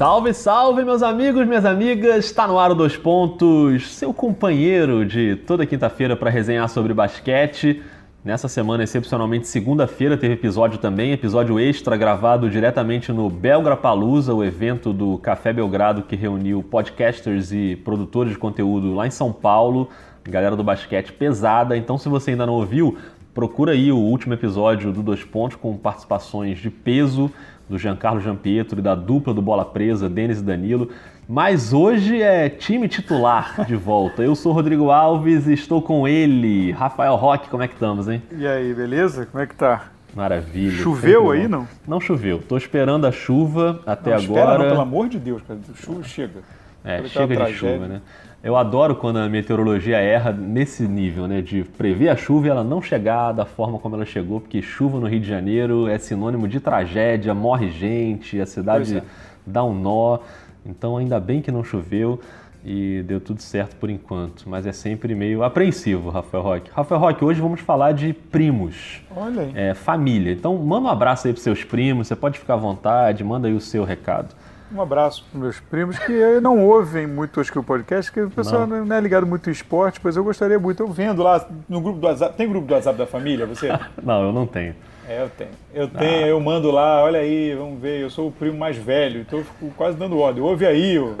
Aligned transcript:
Salve, 0.00 0.32
salve, 0.32 0.82
meus 0.82 1.02
amigos, 1.02 1.46
minhas 1.46 1.66
amigas! 1.66 2.24
Está 2.24 2.48
no 2.48 2.58
ar 2.58 2.70
o 2.70 2.74
Dois 2.74 2.96
Pontos, 2.96 3.86
seu 3.90 4.14
companheiro 4.14 5.04
de 5.04 5.36
toda 5.46 5.66
quinta-feira 5.66 6.16
para 6.16 6.30
resenhar 6.30 6.66
sobre 6.70 6.94
basquete. 6.94 7.82
Nessa 8.24 8.48
semana, 8.48 8.82
excepcionalmente 8.82 9.46
segunda-feira, 9.46 10.16
teve 10.16 10.32
episódio 10.32 10.78
também, 10.78 11.12
episódio 11.12 11.60
extra 11.60 11.98
gravado 11.98 12.48
diretamente 12.48 13.12
no 13.12 13.28
Belgra 13.28 13.76
Palusa, 13.76 14.32
o 14.32 14.42
evento 14.42 14.90
do 14.90 15.18
Café 15.18 15.52
Belgrado 15.52 16.04
que 16.04 16.16
reuniu 16.16 16.62
podcasters 16.62 17.52
e 17.52 17.76
produtores 17.84 18.32
de 18.32 18.38
conteúdo 18.38 18.94
lá 18.94 19.06
em 19.06 19.10
São 19.10 19.30
Paulo, 19.30 19.90
galera 20.24 20.56
do 20.56 20.64
basquete 20.64 21.12
pesada. 21.12 21.76
Então, 21.76 21.98
se 21.98 22.08
você 22.08 22.30
ainda 22.30 22.46
não 22.46 22.54
ouviu, 22.54 22.96
procura 23.34 23.72
aí 23.72 23.92
o 23.92 23.98
último 23.98 24.32
episódio 24.32 24.92
do 24.92 25.02
Dois 25.02 25.24
Pontos 25.24 25.58
com 25.58 25.76
participações 25.76 26.58
de 26.58 26.70
peso 26.70 27.30
do 27.70 27.78
Giancarlo 27.78 28.20
Giampietro 28.20 28.80
e 28.80 28.82
da 28.82 28.96
dupla 28.96 29.32
do 29.32 29.40
Bola 29.40 29.64
Presa, 29.64 30.08
Denis 30.08 30.40
e 30.40 30.42
Danilo. 30.42 30.90
Mas 31.28 31.72
hoje 31.72 32.20
é 32.20 32.48
time 32.48 32.88
titular 32.88 33.64
de 33.64 33.76
volta. 33.76 34.24
Eu 34.24 34.34
sou 34.34 34.52
Rodrigo 34.52 34.90
Alves 34.90 35.46
e 35.46 35.52
estou 35.52 35.80
com 35.80 36.08
ele, 36.08 36.72
Rafael 36.72 37.14
Roque. 37.14 37.48
Como 37.48 37.62
é 37.62 37.68
que 37.68 37.74
estamos, 37.74 38.08
hein? 38.08 38.20
E 38.36 38.44
aí, 38.44 38.74
beleza? 38.74 39.24
Como 39.24 39.40
é 39.40 39.46
que 39.46 39.54
tá? 39.54 39.84
Maravilha. 40.12 40.82
Choveu 40.82 41.30
aí, 41.30 41.46
não? 41.46 41.68
Não 41.86 42.00
choveu. 42.00 42.40
Tô 42.40 42.56
esperando 42.56 43.06
a 43.06 43.12
chuva 43.12 43.80
até 43.86 44.10
não, 44.10 44.16
agora. 44.16 44.40
Espera, 44.40 44.58
não, 44.58 44.68
pelo 44.70 44.80
amor 44.80 45.08
de 45.08 45.20
Deus, 45.20 45.40
cara. 45.46 45.60
Chuva 45.76 46.02
chega. 46.02 46.40
É, 46.82 47.04
chega 47.04 47.44
de 47.44 47.52
chuva, 47.52 47.86
né? 47.86 48.00
Eu 48.42 48.56
adoro 48.56 48.96
quando 48.96 49.18
a 49.18 49.28
meteorologia 49.28 49.98
erra 49.98 50.32
nesse 50.32 50.88
nível, 50.88 51.28
né? 51.28 51.42
De 51.42 51.62
prever 51.62 52.08
a 52.08 52.16
chuva 52.16 52.46
e 52.46 52.50
ela 52.50 52.64
não 52.64 52.80
chegar 52.80 53.32
da 53.32 53.44
forma 53.44 53.78
como 53.78 53.96
ela 53.96 54.06
chegou, 54.06 54.40
porque 54.40 54.62
chuva 54.62 54.98
no 54.98 55.06
Rio 55.06 55.20
de 55.20 55.28
Janeiro 55.28 55.86
é 55.86 55.98
sinônimo 55.98 56.48
de 56.48 56.58
tragédia, 56.58 57.34
morre 57.34 57.70
gente, 57.70 58.40
a 58.40 58.46
cidade 58.46 58.98
é. 58.98 59.02
dá 59.46 59.62
um 59.62 59.74
nó. 59.74 60.20
Então 60.64 60.96
ainda 60.96 61.20
bem 61.20 61.42
que 61.42 61.52
não 61.52 61.62
choveu 61.62 62.18
e 62.64 63.02
deu 63.06 63.20
tudo 63.20 63.42
certo 63.42 63.76
por 63.76 63.90
enquanto, 63.90 64.48
mas 64.48 64.66
é 64.66 64.72
sempre 64.72 65.14
meio 65.14 65.42
apreensivo, 65.42 66.08
Rafael 66.08 66.42
Roque. 66.42 66.70
Rafael 66.72 67.00
Roque, 67.00 67.24
hoje 67.24 67.40
vamos 67.40 67.60
falar 67.60 67.92
de 67.92 68.12
primos. 68.12 69.02
Olha 69.14 69.42
aí. 69.42 69.52
É, 69.54 69.74
família. 69.74 70.32
Então 70.32 70.56
manda 70.56 70.88
um 70.88 70.90
abraço 70.90 71.26
aí 71.26 71.32
para 71.32 71.42
seus 71.42 71.62
primos, 71.62 72.08
você 72.08 72.16
pode 72.16 72.38
ficar 72.38 72.54
à 72.54 72.56
vontade, 72.58 73.22
manda 73.22 73.48
aí 73.48 73.54
o 73.54 73.60
seu 73.60 73.84
recado. 73.84 74.34
Um 74.72 74.80
abraço 74.80 75.24
para 75.30 75.40
meus 75.40 75.58
primos 75.58 75.98
que 75.98 76.40
não 76.40 76.64
ouvem 76.64 77.06
muito 77.06 77.40
acho 77.40 77.50
que 77.50 77.58
o 77.58 77.62
podcast, 77.62 78.10
que 78.12 78.20
o 78.20 78.30
pessoal 78.30 78.66
não. 78.66 78.84
não 78.84 78.96
é 78.96 79.00
ligado 79.00 79.26
muito 79.26 79.48
em 79.48 79.52
esporte, 79.52 80.00
pois 80.00 80.16
eu 80.16 80.22
gostaria 80.22 80.58
muito. 80.58 80.82
Eu 80.82 80.88
vendo 80.88 81.22
lá 81.22 81.44
no 81.68 81.80
grupo 81.80 81.98
do 81.98 82.06
WhatsApp. 82.06 82.36
Tem 82.36 82.48
grupo 82.48 82.66
do 82.66 82.74
WhatsApp 82.74 82.96
da 82.96 83.06
família, 83.06 83.46
você? 83.46 83.68
não, 84.02 84.24
eu 84.24 84.32
não 84.32 84.46
tenho. 84.46 84.74
É, 85.08 85.22
eu 85.22 85.28
tenho. 85.28 85.50
Eu 85.74 85.88
tenho, 85.88 86.24
ah. 86.24 86.28
eu 86.28 86.40
mando 86.40 86.70
lá, 86.70 87.02
olha 87.02 87.18
aí, 87.18 87.52
vamos 87.52 87.80
ver, 87.80 88.00
eu 88.00 88.08
sou 88.08 88.28
o 88.28 88.30
primo 88.30 88.56
mais 88.56 88.76
velho, 88.76 89.22
então 89.22 89.40
eu 89.40 89.44
fico 89.44 89.70
quase 89.76 89.96
dando 89.96 90.16
ordem. 90.16 90.40
Ouve 90.40 90.64
aí, 90.64 91.00
ó, 91.00 91.14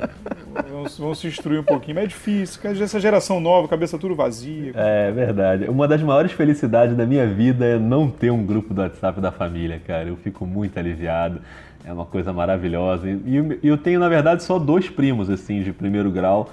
vamos, 0.70 0.96
vamos 0.96 1.18
se 1.18 1.26
instruir 1.26 1.58
um 1.58 1.64
pouquinho. 1.64 1.96
Mas 1.96 2.04
é 2.04 2.06
difícil, 2.06 2.60
essa 2.70 3.00
geração 3.00 3.40
nova, 3.40 3.66
cabeça 3.66 3.98
tudo 3.98 4.14
vazia. 4.14 4.72
É 4.76 5.10
verdade. 5.10 5.64
Uma 5.68 5.88
das 5.88 6.00
maiores 6.04 6.30
felicidades 6.30 6.96
da 6.96 7.04
minha 7.04 7.26
vida 7.26 7.66
é 7.66 7.78
não 7.80 8.08
ter 8.08 8.30
um 8.30 8.46
grupo 8.46 8.72
do 8.72 8.80
WhatsApp 8.80 9.20
da 9.20 9.32
família, 9.32 9.80
cara. 9.84 10.08
Eu 10.08 10.16
fico 10.16 10.46
muito 10.46 10.78
aliviado. 10.78 11.40
É 11.84 11.92
uma 11.92 12.04
coisa 12.04 12.32
maravilhosa. 12.32 13.08
E 13.08 13.58
eu 13.62 13.76
tenho, 13.78 13.98
na 13.98 14.08
verdade, 14.08 14.42
só 14.42 14.58
dois 14.58 14.88
primos, 14.88 15.30
assim, 15.30 15.62
de 15.62 15.72
primeiro 15.72 16.10
grau. 16.10 16.50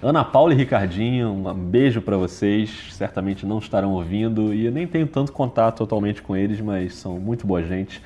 Ana 0.00 0.24
Paula 0.24 0.54
e 0.54 0.56
Ricardinho, 0.56 1.30
um 1.30 1.52
beijo 1.52 2.00
para 2.00 2.16
vocês. 2.16 2.70
Certamente 2.92 3.44
não 3.44 3.58
estarão 3.58 3.92
ouvindo 3.92 4.54
e 4.54 4.66
eu 4.66 4.72
nem 4.72 4.86
tenho 4.86 5.06
tanto 5.08 5.32
contato 5.32 5.78
totalmente 5.78 6.22
com 6.22 6.36
eles, 6.36 6.60
mas 6.60 6.94
são 6.94 7.18
muito 7.18 7.46
boa 7.46 7.62
gente. 7.64 8.00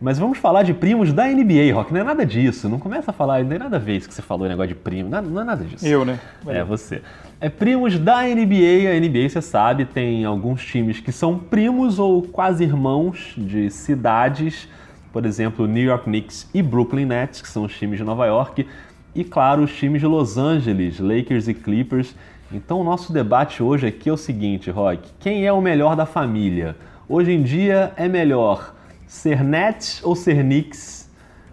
Mas 0.00 0.18
vamos 0.18 0.38
falar 0.38 0.62
de 0.62 0.74
primos 0.74 1.12
da 1.12 1.26
NBA, 1.26 1.72
Rock. 1.74 1.92
Não 1.92 2.00
é 2.00 2.04
nada 2.04 2.24
disso. 2.24 2.68
Não 2.68 2.78
começa 2.78 3.10
a 3.10 3.14
falar, 3.14 3.42
não 3.42 3.48
tem 3.48 3.58
nada 3.58 3.76
a 3.76 3.78
ver 3.78 3.96
isso 3.96 4.08
que 4.08 4.14
você 4.14 4.22
falou, 4.22 4.48
negócio 4.48 4.68
de 4.68 4.74
primo. 4.74 5.08
Não, 5.08 5.22
não 5.22 5.42
é 5.42 5.44
nada 5.44 5.64
disso. 5.64 5.86
Eu, 5.86 6.04
né? 6.04 6.18
É, 6.46 6.64
você. 6.64 7.02
É 7.40 7.48
primos 7.48 7.98
da 7.98 8.22
NBA. 8.22 8.90
A 8.90 8.98
NBA, 8.98 9.28
você 9.28 9.42
sabe, 9.42 9.84
tem 9.84 10.24
alguns 10.24 10.64
times 10.64 10.98
que 11.00 11.12
são 11.12 11.38
primos 11.38 11.98
ou 11.98 12.22
quase 12.22 12.64
irmãos 12.64 13.34
de 13.36 13.70
cidades 13.70 14.66
por 15.14 15.24
exemplo, 15.24 15.68
New 15.68 15.84
York 15.84 16.06
Knicks 16.06 16.50
e 16.52 16.60
Brooklyn 16.60 17.06
Nets, 17.06 17.40
que 17.40 17.46
são 17.48 17.62
os 17.62 17.78
times 17.78 17.98
de 17.98 18.04
Nova 18.04 18.26
York, 18.26 18.66
e 19.14 19.22
claro, 19.22 19.62
os 19.62 19.72
times 19.72 20.00
de 20.00 20.08
Los 20.08 20.36
Angeles, 20.36 20.98
Lakers 20.98 21.46
e 21.46 21.54
Clippers. 21.54 22.16
Então, 22.50 22.80
o 22.80 22.84
nosso 22.84 23.12
debate 23.12 23.62
hoje 23.62 23.86
aqui 23.86 24.08
é 24.08 24.12
o 24.12 24.16
seguinte, 24.16 24.72
Rock: 24.72 25.08
quem 25.20 25.46
é 25.46 25.52
o 25.52 25.60
melhor 25.60 25.94
da 25.94 26.04
família? 26.04 26.74
Hoje 27.08 27.30
em 27.30 27.44
dia 27.44 27.92
é 27.96 28.08
melhor 28.08 28.74
ser 29.06 29.44
Nets 29.44 30.02
ou 30.02 30.16
ser 30.16 30.42
Knicks? 30.42 31.08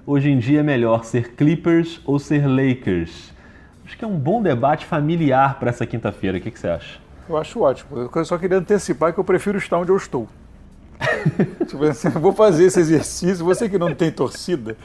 Hoje 0.08 0.32
em 0.32 0.40
dia 0.40 0.62
é 0.62 0.64
melhor 0.64 1.06
ser 1.06 1.36
Clippers 1.36 2.02
ou 2.04 2.18
ser 2.18 2.48
Lakers? 2.48 3.32
Acho 3.86 3.96
que 3.96 4.04
é 4.04 4.08
um 4.08 4.18
bom 4.18 4.42
debate 4.42 4.88
familiar 4.88 5.60
para 5.60 5.70
essa 5.70 5.86
quinta-feira. 5.86 6.40
O 6.40 6.42
que, 6.42 6.50
que 6.50 6.60
você 6.60 6.68
acha? 6.68 7.00
Eu 7.30 7.38
acho 7.38 7.62
ótimo. 7.62 8.10
Eu 8.16 8.26
só 8.26 8.40
queria 8.40 8.58
antecipar 8.58 9.14
que 9.14 9.20
eu 9.20 9.24
prefiro 9.24 9.60
estar 9.60 9.78
onde 9.78 9.92
eu 9.92 9.98
estou. 9.98 10.28
Tipo 11.68 11.84
assim, 11.84 12.10
vou 12.10 12.34
fazer 12.34 12.66
esse 12.66 12.80
exercício, 12.80 13.46
você 13.46 13.70
que 13.70 13.78
não 13.78 13.94
tem 13.94 14.12
torcida, 14.12 14.78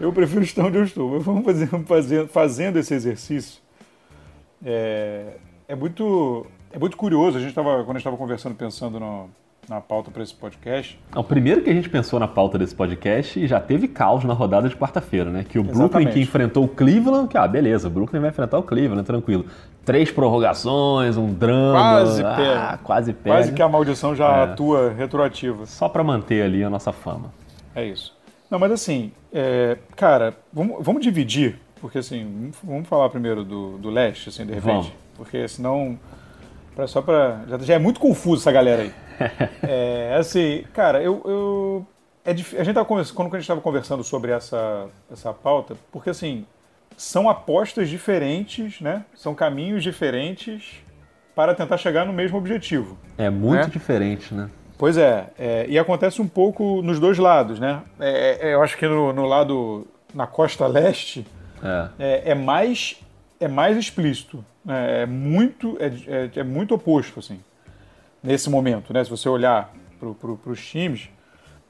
eu 0.00 0.12
prefiro 0.12 0.42
estar 0.42 0.64
onde 0.64 0.78
eu 0.78 0.84
estou. 0.84 1.18
Vamos 1.20 1.44
fazer, 1.44 1.66
fazer, 1.86 2.28
fazendo 2.28 2.78
esse 2.78 2.94
exercício. 2.94 3.60
É, 4.64 5.36
é, 5.68 5.74
muito, 5.74 6.46
é 6.72 6.78
muito 6.78 6.96
curioso, 6.96 7.38
a 7.38 7.40
gente 7.40 7.54
tava, 7.54 7.76
quando 7.78 7.90
a 7.90 7.92
gente 7.94 7.98
estava 7.98 8.16
conversando, 8.16 8.54
pensando 8.54 8.98
no, 8.98 9.28
na 9.68 9.80
pauta 9.80 10.10
para 10.10 10.22
esse 10.22 10.34
podcast. 10.34 10.98
O 11.14 11.24
primeiro 11.24 11.62
que 11.62 11.70
a 11.70 11.72
gente 11.72 11.88
pensou 11.88 12.20
na 12.20 12.28
pauta 12.28 12.56
desse 12.56 12.74
podcast 12.74 13.46
já 13.46 13.60
teve 13.60 13.88
caos 13.88 14.24
na 14.24 14.32
rodada 14.32 14.68
de 14.68 14.76
quarta-feira, 14.76 15.30
né? 15.30 15.44
Que 15.48 15.58
o 15.58 15.62
Exatamente. 15.62 15.90
Brooklyn 15.90 16.12
que 16.12 16.20
enfrentou 16.20 16.64
o 16.64 16.68
Cleveland, 16.68 17.28
que 17.28 17.36
ah, 17.36 17.46
beleza, 17.46 17.88
o 17.88 17.90
Brooklyn 17.90 18.20
vai 18.20 18.30
enfrentar 18.30 18.58
o 18.58 18.62
Cleveland, 18.62 19.04
tranquilo. 19.04 19.46
Três 19.84 20.10
prorrogações, 20.10 21.16
um 21.16 21.32
drama. 21.32 21.72
Quase 21.72 22.24
ah, 22.24 22.34
perde. 22.34 22.82
Quase 22.82 23.12
perde. 23.12 23.38
Quase 23.38 23.52
que 23.52 23.62
a 23.62 23.68
maldição 23.68 24.14
já 24.14 24.28
é. 24.28 24.44
atua 24.44 24.92
retroativa. 24.92 25.66
Só 25.66 25.88
para 25.88 26.04
manter 26.04 26.42
ali 26.42 26.62
a 26.62 26.70
nossa 26.70 26.92
fama. 26.92 27.32
É 27.74 27.84
isso. 27.84 28.14
Não, 28.50 28.58
mas 28.58 28.70
assim, 28.70 29.12
é, 29.32 29.76
cara, 29.96 30.34
vamos, 30.52 30.76
vamos 30.84 31.02
dividir, 31.02 31.58
porque 31.80 31.98
assim, 31.98 32.50
vamos 32.62 32.88
falar 32.88 33.08
primeiro 33.08 33.44
do, 33.44 33.78
do 33.78 33.90
leste, 33.90 34.28
assim, 34.28 34.46
de 34.46 34.52
repente. 34.54 34.66
Vamos. 34.66 34.92
Porque 35.16 35.48
senão. 35.48 35.98
Só 36.86 37.00
pra. 37.00 37.40
Já, 37.48 37.58
já 37.58 37.74
é 37.74 37.78
muito 37.78 37.98
confuso 37.98 38.42
essa 38.42 38.52
galera 38.52 38.82
aí. 38.82 38.92
é, 39.62 40.16
assim, 40.18 40.64
cara, 40.72 41.02
eu. 41.02 41.22
eu 41.24 41.86
é, 42.24 42.32
a 42.32 42.34
gente 42.34 42.74
tava 42.74 42.84
quando 42.84 43.00
a 43.00 43.04
gente 43.04 43.36
estava 43.40 43.60
conversando 43.60 44.02
sobre 44.02 44.32
essa, 44.32 44.88
essa 45.10 45.32
pauta, 45.32 45.76
porque 45.92 46.10
assim, 46.10 46.44
são 46.96 47.28
apostas 47.28 47.88
diferentes, 47.88 48.80
né? 48.80 49.04
São 49.14 49.34
caminhos 49.34 49.82
diferentes 49.82 50.82
para 51.36 51.54
tentar 51.54 51.76
chegar 51.76 52.04
no 52.04 52.12
mesmo 52.12 52.38
objetivo. 52.38 52.98
É 53.18 53.30
muito 53.30 53.66
né? 53.66 53.70
diferente, 53.70 54.34
né? 54.34 54.50
Pois 54.78 54.96
é, 54.96 55.28
é, 55.38 55.66
e 55.68 55.78
acontece 55.78 56.20
um 56.20 56.28
pouco 56.28 56.82
nos 56.82 56.98
dois 56.98 57.18
lados, 57.18 57.60
né? 57.60 57.82
É, 58.00 58.48
é, 58.48 58.54
eu 58.54 58.62
acho 58.62 58.76
que 58.76 58.86
no, 58.86 59.12
no, 59.12 59.24
lado 59.24 59.86
na 60.14 60.26
costa 60.26 60.66
leste 60.66 61.26
é, 61.62 61.88
é, 61.98 62.30
é 62.30 62.34
mais 62.34 63.00
é 63.38 63.48
mais 63.48 63.76
explícito, 63.76 64.44
né? 64.64 65.02
é 65.02 65.06
muito 65.06 65.76
é, 65.78 66.40
é, 66.40 66.42
muito 66.42 66.74
oposto 66.74 67.20
assim 67.20 67.40
nesse 68.26 68.50
momento, 68.50 68.92
né? 68.92 69.04
Se 69.04 69.08
você 69.08 69.28
olhar 69.28 69.72
para 69.98 70.50
os 70.50 70.66
times, 70.66 71.08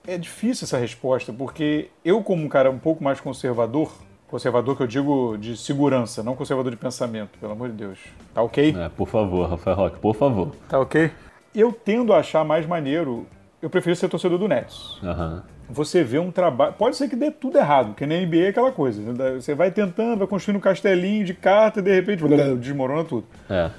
é 0.07 0.17
difícil 0.17 0.65
essa 0.65 0.79
resposta, 0.79 1.33
porque 1.33 1.91
eu, 2.05 2.23
como 2.23 2.43
um 2.43 2.49
cara 2.49 2.71
um 2.71 2.79
pouco 2.79 3.05
mais 3.05 3.21
conservador, 3.21 3.93
conservador 4.27 4.75
que 4.75 4.83
eu 4.83 4.87
digo 4.87 5.37
de 5.37 5.57
segurança, 5.57 6.23
não 6.23 6.35
conservador 6.35 6.73
de 6.73 6.79
pensamento, 6.79 7.39
pelo 7.39 7.53
amor 7.53 7.69
de 7.69 7.75
Deus. 7.75 7.99
Tá 8.35 8.43
ok? 8.43 8.75
É, 8.77 8.89
por 8.89 9.07
favor, 9.07 9.49
Rafael 9.49 9.77
Roque, 9.77 9.99
por 9.99 10.17
favor. 10.17 10.53
Tá 10.69 10.81
ok? 10.81 11.11
Eu 11.55 11.73
tendo 11.73 12.13
a 12.13 12.19
achar 12.19 12.45
mais 12.45 12.67
maneiro, 12.67 13.27
eu 13.61 13.69
prefiro 13.69 13.95
ser 13.95 14.09
torcedor 14.09 14.39
do 14.39 14.49
Nets. 14.49 15.01
Uhum. 15.03 15.43
Você 15.69 16.05
vê 16.05 16.19
um 16.19 16.31
trabalho. 16.31 16.75
Pode 16.75 16.97
ser 16.97 17.09
que 17.09 17.17
dê 17.17 17.31
tudo 17.31 17.59
errado, 17.59 17.89
porque 17.89 18.07
na 18.07 18.15
NBA 18.15 18.37
é 18.37 18.49
aquela 18.49 18.71
coisa. 18.71 19.03
Você 19.35 19.55
vai 19.55 19.71
tentando, 19.71 20.19
vai 20.19 20.27
construindo 20.29 20.59
um 20.59 20.61
castelinho 20.61 21.25
de 21.25 21.35
carta 21.35 21.81
e 21.81 21.83
de 21.83 21.93
repente 21.93 22.23
desmorona 22.59 23.05
tudo. 23.05 23.27
É 23.51 23.71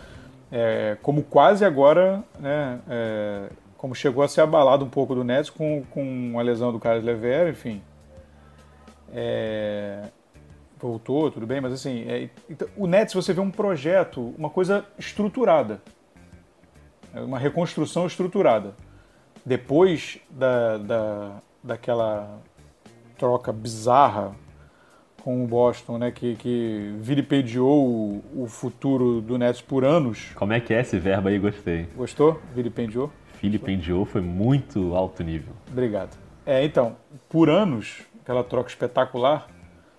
é, 0.51 0.97
como 1.01 1.23
quase 1.23 1.65
agora, 1.65 2.23
né, 2.39 2.79
é, 2.89 3.49
como 3.77 3.93
chegou 3.93 4.23
a 4.23 4.27
ser 4.27 4.41
abalado 4.41 4.85
um 4.85 4.89
pouco 4.89 5.13
do 5.13 5.23
Nets 5.23 5.49
com, 5.49 5.83
com 5.91 6.39
a 6.39 6.41
lesão 6.41 6.71
do 6.71 6.79
Carlos 6.79 7.03
Lever, 7.03 7.49
enfim. 7.49 7.81
É, 9.13 10.03
voltou, 10.79 11.31
tudo 11.31 11.45
bem, 11.45 11.61
mas 11.61 11.73
assim, 11.73 12.05
é, 12.07 12.29
então, 12.49 12.67
o 12.75 12.87
Nets 12.87 13.13
você 13.13 13.33
vê 13.33 13.41
um 13.41 13.51
projeto, 13.51 14.33
uma 14.37 14.49
coisa 14.49 14.85
estruturada, 14.97 15.81
é 17.13 17.21
uma 17.21 17.39
reconstrução 17.39 18.05
estruturada. 18.05 18.75
Depois 19.45 20.19
da, 20.29 20.77
da, 20.77 21.41
daquela 21.63 22.39
troca 23.17 23.51
bizarra 23.51 24.35
com 25.27 25.43
o 25.43 25.45
Boston, 25.45 25.97
né, 25.97 26.09
que, 26.09 26.35
que 26.35 26.95
vilipendiou 27.01 27.85
o, 27.85 28.43
o 28.43 28.47
futuro 28.47 29.19
do 29.19 29.37
Nets 29.37 29.59
por 29.59 29.83
anos. 29.83 30.31
Como 30.35 30.53
é 30.53 30.61
que 30.61 30.73
é 30.73 30.79
esse 30.79 30.97
verbo 30.97 31.27
aí? 31.27 31.37
Gostei. 31.37 31.85
Gostou? 31.97 32.39
Vilipendiou? 32.55 33.11
Vilipendiou 33.41 34.05
foi 34.05 34.21
muito 34.21 34.95
alto 34.95 35.25
nível. 35.25 35.51
Obrigado. 35.69 36.17
É, 36.45 36.63
então, 36.63 36.95
por 37.27 37.49
anos, 37.49 38.03
aquela 38.21 38.41
troca 38.41 38.69
espetacular, 38.69 39.49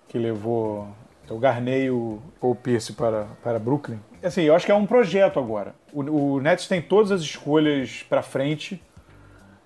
que 0.07 0.17
levou 0.17 0.87
o 1.29 1.37
Garney 1.37 1.83
e 1.83 1.91
o 1.91 2.19
Paul 2.41 2.55
Pierce 2.55 2.93
para, 2.93 3.27
para 3.43 3.59
Brooklyn. 3.59 3.99
Assim, 4.23 4.41
eu 4.41 4.55
acho 4.55 4.65
que 4.65 4.71
é 4.71 4.75
um 4.75 4.87
projeto 4.87 5.37
agora. 5.37 5.75
O, 5.93 6.01
o 6.37 6.41
Nets 6.41 6.67
tem 6.67 6.81
todas 6.81 7.11
as 7.11 7.21
escolhas 7.21 8.03
para 8.09 8.23
frente. 8.23 8.81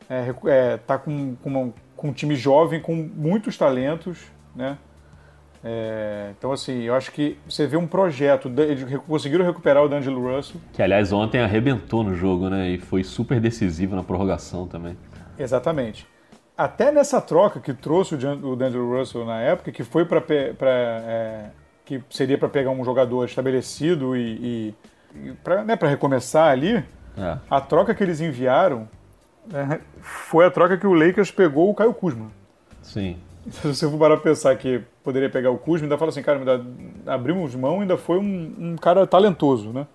É, 0.10 0.36
é, 0.46 0.76
tá 0.76 0.98
com, 0.98 1.38
com, 1.38 1.50
uma, 1.50 1.74
com 1.96 2.10
um 2.10 2.12
time 2.12 2.36
jovem, 2.36 2.82
com 2.82 2.94
muitos 2.94 3.58
talentos, 3.58 4.26
né? 4.54 4.78
É, 5.64 6.32
então, 6.38 6.52
assim, 6.52 6.82
eu 6.82 6.94
acho 6.94 7.12
que 7.12 7.38
você 7.48 7.66
vê 7.66 7.78
um 7.78 7.88
projeto, 7.88 8.52
eles 8.58 9.00
conseguiram 9.08 9.46
recuperar 9.46 9.84
o 9.84 9.88
D'Angelo 9.88 10.36
Russell. 10.36 10.60
Que, 10.74 10.82
aliás, 10.82 11.14
ontem 11.14 11.40
arrebentou 11.40 12.04
no 12.04 12.14
jogo, 12.14 12.50
né? 12.50 12.72
E 12.72 12.78
foi 12.78 13.04
super 13.04 13.40
decisivo 13.40 13.96
na 13.96 14.04
prorrogação 14.04 14.68
também. 14.68 14.98
Exatamente. 15.40 16.06
Até 16.58 16.92
nessa 16.92 17.22
troca 17.22 17.60
que 17.60 17.74
trouxe 17.74 18.16
o 18.16 18.56
D'Angelo 18.56 18.98
Russell 18.98 19.26
na 19.26 19.42
época, 19.42 19.72
que 19.72 19.84
foi 19.84 20.06
para 20.06 20.22
é, 20.30 21.46
que 21.86 22.04
seria 22.10 22.38
para 22.38 22.50
pegar 22.50 22.70
um 22.70 22.84
jogador 22.84 23.26
estabelecido 23.26 24.16
e, 24.16 24.74
e, 25.16 25.28
e 25.30 25.32
para 25.44 25.64
né, 25.64 25.78
recomeçar 25.82 26.52
ali, 26.52 26.76
é. 27.18 27.38
a 27.50 27.62
troca 27.62 27.96
que 27.96 28.04
eles 28.04 28.22
enviaram 28.22 28.88
né, 29.52 29.82
foi 30.02 30.46
a 30.46 30.52
troca 30.52 30.78
que 30.78 30.86
o 30.86 30.94
Lakers 30.94 31.32
pegou 31.32 31.70
o 31.70 31.74
Caio 31.74 31.94
Kuzma. 31.94 32.32
Sim. 32.82 33.18
Se 33.52 33.68
você 33.68 33.90
for 33.90 33.98
parar 33.98 34.16
pra 34.16 34.24
pensar 34.24 34.56
que 34.56 34.82
poderia 35.04 35.30
pegar 35.30 35.52
o 35.52 35.58
Kuzma, 35.58 35.86
ainda 35.86 35.98
fala 35.98 36.10
assim, 36.10 36.22
cara, 36.22 36.40
ainda 36.40 36.66
abrimos 37.06 37.54
mão 37.56 37.82
ainda 37.82 37.98
foi 37.98 38.18
um, 38.18 38.56
um, 38.58 38.76
cara 38.76 39.06
talentoso, 39.06 39.70
né? 39.70 39.86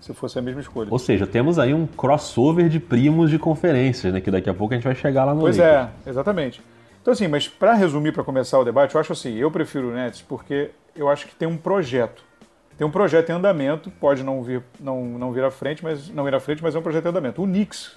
Se 0.00 0.12
fosse 0.12 0.38
a 0.38 0.42
mesma 0.42 0.60
escolha. 0.60 0.88
Ou 0.90 0.98
seja, 0.98 1.26
temos 1.26 1.58
aí 1.58 1.72
um 1.72 1.86
crossover 1.86 2.68
de 2.68 2.78
primos 2.78 3.30
de 3.30 3.38
conferências, 3.38 4.12
né? 4.12 4.20
Que 4.20 4.30
daqui 4.30 4.50
a 4.50 4.54
pouco 4.54 4.74
a 4.74 4.76
gente 4.76 4.84
vai 4.84 4.94
chegar 4.94 5.24
lá 5.24 5.34
no 5.34 5.40
Pois 5.40 5.56
Lakers. 5.56 5.88
é, 6.06 6.10
exatamente. 6.10 6.62
Então 7.00 7.12
assim, 7.12 7.28
mas 7.28 7.48
para 7.48 7.74
resumir, 7.74 8.12
para 8.12 8.24
começar 8.24 8.58
o 8.58 8.64
debate, 8.64 8.94
eu 8.94 9.00
acho 9.00 9.12
assim, 9.12 9.34
eu 9.34 9.50
prefiro 9.50 9.88
o 9.88 9.92
Nets 9.92 10.22
porque 10.22 10.70
eu 10.96 11.08
acho 11.08 11.26
que 11.26 11.34
tem 11.34 11.48
um 11.48 11.56
projeto. 11.56 12.22
Tem 12.76 12.86
um 12.86 12.90
projeto 12.90 13.30
em 13.30 13.32
andamento, 13.32 13.90
pode 13.90 14.22
não 14.22 14.42
vir, 14.42 14.62
não, 14.80 15.04
não 15.04 15.30
vir 15.30 15.44
à 15.44 15.50
frente, 15.50 15.84
mas 15.84 16.08
não 16.10 16.26
ir 16.26 16.34
à 16.34 16.40
frente, 16.40 16.62
mas 16.62 16.74
é 16.74 16.78
um 16.78 16.82
projeto 16.82 17.04
em 17.04 17.08
andamento. 17.08 17.42
O 17.42 17.46
Knicks, 17.46 17.92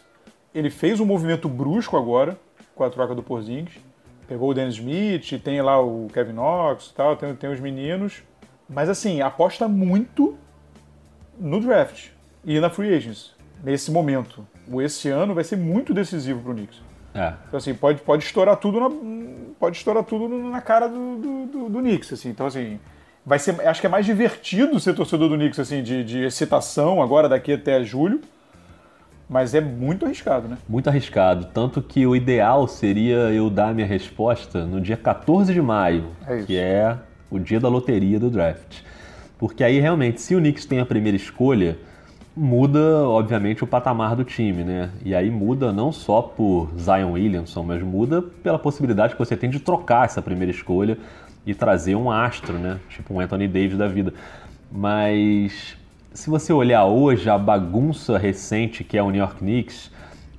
ele 0.54 0.70
fez 0.70 1.00
um 1.00 1.06
movimento 1.06 1.50
brusco 1.50 1.98
agora 1.98 2.38
com 2.76 2.84
a 2.84 2.90
troca 2.90 3.16
do 3.16 3.24
Porzingis 3.24 3.74
Pegou 4.28 4.50
o 4.50 4.54
Dennis 4.54 4.76
Smith, 4.76 5.42
tem 5.42 5.62
lá 5.62 5.82
o 5.82 6.08
Kevin 6.14 6.34
Knox 6.34 6.88
e 6.88 6.94
tal, 6.94 7.16
tem, 7.16 7.34
tem 7.36 7.50
os 7.50 7.60
meninos. 7.60 8.24
Mas 8.70 8.90
assim, 8.90 9.22
aposta 9.22 9.68
muito 9.68 10.38
no 11.40 11.62
draft 11.62 12.10
e 12.44 12.60
na 12.60 12.70
free 12.70 12.94
agents, 12.94 13.34
nesse 13.64 13.92
momento. 13.92 14.46
O 14.70 14.82
esse 14.82 15.10
ano 15.10 15.34
vai 15.34 15.44
ser 15.44 15.56
muito 15.56 15.94
decisivo 15.94 16.42
pro 16.42 16.54
Knicks. 16.54 16.82
É. 17.16 17.34
Então, 17.48 17.58
assim, 17.58 17.74
pode, 17.74 18.02
pode 18.02 18.24
estourar 18.24 18.58
tudo 18.58 18.80
na, 18.80 18.90
pode 19.60 19.78
estourar 19.78 20.04
tudo 20.04 20.28
na 20.28 20.62
cara 20.62 20.88
do, 20.88 21.16
do, 21.16 21.46
do, 21.46 21.70
do 21.70 21.80
Knicks, 21.80 22.12
assim. 22.12 22.30
Então, 22.30 22.46
assim, 22.46 22.80
vai 23.26 23.40
ser, 23.40 23.60
acho 23.66 23.80
que 23.80 23.88
é 23.88 23.90
mais 23.90 24.06
divertido 24.06 24.80
ser 24.80 24.94
torcedor 24.94 25.30
do 25.30 25.36
Knicks, 25.36 25.60
assim, 25.60 25.82
de, 25.82 26.04
de 26.04 26.24
excitação 26.26 27.02
agora 27.02 27.30
daqui 27.30 27.54
até 27.54 27.82
julho 27.84 28.22
mas 29.30 29.54
é 29.54 29.62
muito 29.62 30.06
arriscado, 30.06 30.48
né? 30.48 30.58
Muito 30.68 30.90
arriscado. 30.90 31.48
Tanto 31.54 31.82
que 31.82 32.06
o 32.06 32.16
ideal 32.16 32.68
seria 32.68 33.32
eu 33.32 33.50
dar 33.50 33.74
minha 33.74 33.88
resposta 33.88 34.66
no 34.66 34.80
dia 34.80 34.96
14 34.96 35.54
de 35.54 35.62
maio, 35.62 36.06
é 36.26 36.44
que 36.44 36.58
é 36.58 36.98
o 37.30 37.38
dia 37.38 37.60
da 37.60 37.68
loteria 37.68 38.20
do 38.20 38.30
draft. 38.30 38.82
Porque 39.38 39.64
aí 39.64 39.80
realmente, 39.80 40.22
se 40.22 40.36
o 40.36 40.40
Knicks 40.40 40.66
tem 40.66 40.80
a 40.80 40.86
primeira 40.86 41.16
escolha, 41.16 41.78
muda, 42.36 43.08
obviamente, 43.08 43.64
o 43.64 43.68
patamar 43.68 44.16
do 44.16 44.24
time, 44.24 44.64
né? 44.64 44.92
E 45.04 45.14
aí 45.14 45.30
muda 45.30 45.74
não 45.74 45.92
só 45.92 46.22
por 46.22 46.70
Zion 46.78 47.12
Williamson, 47.12 47.64
mas 47.64 47.84
muda 47.84 48.22
pela 48.22 48.58
possibilidade 48.58 49.14
que 49.14 49.20
você 49.20 49.36
tem 49.36 49.50
de 49.50 49.60
trocar 49.60 50.06
essa 50.06 50.22
primeira 50.22 50.52
escolha 50.52 50.98
e 51.46 51.54
trazer 51.54 51.96
um 51.96 52.10
astro, 52.10 52.54
né? 52.54 52.80
Tipo 52.90 53.14
um 53.14 53.20
Anthony 53.20 53.48
Davis 53.48 53.78
da 53.78 53.88
vida. 53.88 54.14
Mas 54.72 55.78
se 56.18 56.32
você 56.32 56.52
olhar 56.52 56.84
hoje 56.84 57.30
a 57.30 57.38
bagunça 57.38 58.18
recente 58.18 58.84
que 58.84 58.98
é 58.98 59.04
o 59.04 59.12
New 59.12 59.22
York 59.22 59.38
Knicks 59.38 59.92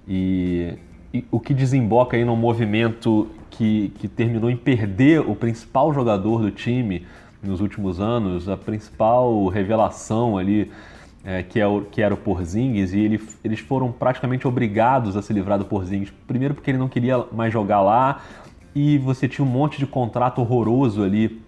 e, 0.08 0.74
e 1.14 1.24
o 1.30 1.38
que 1.38 1.54
desemboca 1.54 2.16
aí 2.16 2.24
num 2.24 2.34
movimento 2.34 3.28
que, 3.48 3.92
que 3.96 4.08
terminou 4.08 4.50
em 4.50 4.56
perder 4.56 5.20
o 5.20 5.36
principal 5.36 5.94
jogador 5.94 6.42
do 6.42 6.50
time 6.50 7.06
nos 7.40 7.60
últimos 7.60 8.00
anos, 8.00 8.48
a 8.48 8.56
principal 8.56 9.46
revelação 9.46 10.36
ali 10.36 10.68
é, 11.24 11.44
que, 11.44 11.60
é 11.60 11.66
o, 11.68 11.82
que 11.82 12.02
era 12.02 12.12
o 12.12 12.16
Porzingis, 12.16 12.92
e 12.92 12.98
ele, 12.98 13.22
eles 13.44 13.60
foram 13.60 13.92
praticamente 13.92 14.48
obrigados 14.48 15.16
a 15.16 15.22
se 15.22 15.32
livrar 15.32 15.60
do 15.60 15.64
Porzingis. 15.64 16.12
Primeiro 16.26 16.54
porque 16.54 16.72
ele 16.72 16.78
não 16.78 16.88
queria 16.88 17.24
mais 17.30 17.52
jogar 17.52 17.82
lá, 17.82 18.20
e 18.74 18.98
você 18.98 19.28
tinha 19.28 19.46
um 19.46 19.48
monte 19.48 19.78
de 19.78 19.86
contrato 19.86 20.40
horroroso 20.40 21.04
ali 21.04 21.40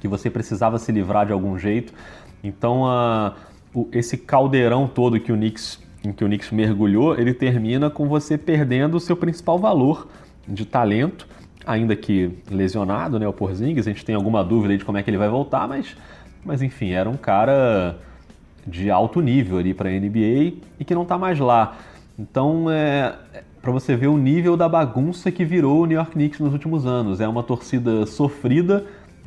que 0.00 0.06
você 0.06 0.28
precisava 0.28 0.78
se 0.78 0.92
livrar 0.92 1.24
de 1.24 1.32
algum 1.32 1.58
jeito. 1.58 1.94
Então 2.42 2.86
a, 2.86 3.32
esse 3.92 4.16
caldeirão 4.16 4.86
todo 4.86 5.18
que 5.18 5.32
o 5.32 5.36
Knicks, 5.36 5.80
em 6.04 6.12
que 6.12 6.24
o 6.24 6.26
Knicks 6.26 6.50
mergulhou, 6.50 7.18
ele 7.18 7.34
termina 7.34 7.90
com 7.90 8.06
você 8.06 8.36
perdendo 8.38 8.96
o 8.96 9.00
seu 9.00 9.16
principal 9.16 9.58
valor 9.58 10.08
de 10.46 10.64
talento, 10.64 11.26
ainda 11.66 11.96
que 11.96 12.30
lesionado, 12.50 13.18
né, 13.18 13.26
o 13.26 13.32
Porzingis, 13.32 13.86
a 13.86 13.90
gente 13.90 14.04
tem 14.04 14.14
alguma 14.14 14.44
dúvida 14.44 14.76
de 14.76 14.84
como 14.84 14.98
é 14.98 15.02
que 15.02 15.10
ele 15.10 15.16
vai 15.16 15.28
voltar, 15.28 15.66
mas, 15.66 15.96
mas 16.44 16.62
enfim, 16.62 16.90
era 16.90 17.08
um 17.08 17.16
cara 17.16 17.98
de 18.66 18.90
alto 18.90 19.20
nível 19.20 19.58
ali 19.58 19.74
para 19.74 19.88
a 19.88 19.92
NBA 19.92 20.54
e 20.78 20.84
que 20.84 20.94
não 20.94 21.02
está 21.02 21.18
mais 21.18 21.38
lá. 21.38 21.76
Então, 22.18 22.70
é, 22.70 23.14
para 23.60 23.72
você 23.72 23.96
ver 23.96 24.08
o 24.08 24.16
nível 24.16 24.56
da 24.56 24.68
bagunça 24.68 25.32
que 25.32 25.44
virou 25.44 25.82
o 25.82 25.86
New 25.86 25.96
York 25.96 26.12
Knicks 26.12 26.38
nos 26.38 26.52
últimos 26.52 26.86
anos. 26.86 27.20
É 27.20 27.26
uma 27.26 27.42
torcida 27.42 28.06
sofrida 28.06 28.84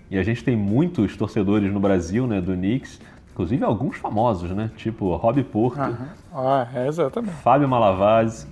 e 0.10 0.18
a 0.18 0.24
gente 0.24 0.44
tem 0.44 0.56
muitos 0.56 1.18
torcedores 1.18 1.72
no 1.74 1.80
Brasil, 1.80 2.28
né, 2.28 2.40
do 2.40 2.54
Knicks, 2.54 3.00
Inclusive 3.38 3.64
alguns 3.64 3.98
famosos, 3.98 4.50
né? 4.50 4.72
Tipo 4.76 5.16
Rob 5.16 5.44
Porto. 5.44 5.96
Ah, 6.34 6.68
é, 6.74 6.88
exatamente. 6.88 7.36
Fábio 7.36 7.70
Malavaz, 7.70 8.48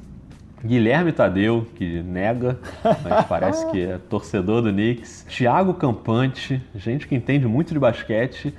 Guilherme 0.64 1.12
Tadeu, 1.12 1.66
que 1.74 2.04
nega, 2.04 2.60
mas 3.04 3.26
parece 3.26 3.66
que 3.72 3.82
é 3.82 3.98
torcedor 3.98 4.62
do 4.62 4.72
Knicks. 4.72 5.26
Thiago 5.28 5.74
Campante, 5.74 6.62
gente 6.76 7.08
que 7.08 7.16
entende 7.16 7.48
muito 7.48 7.74
de 7.74 7.80
basquete 7.80 8.54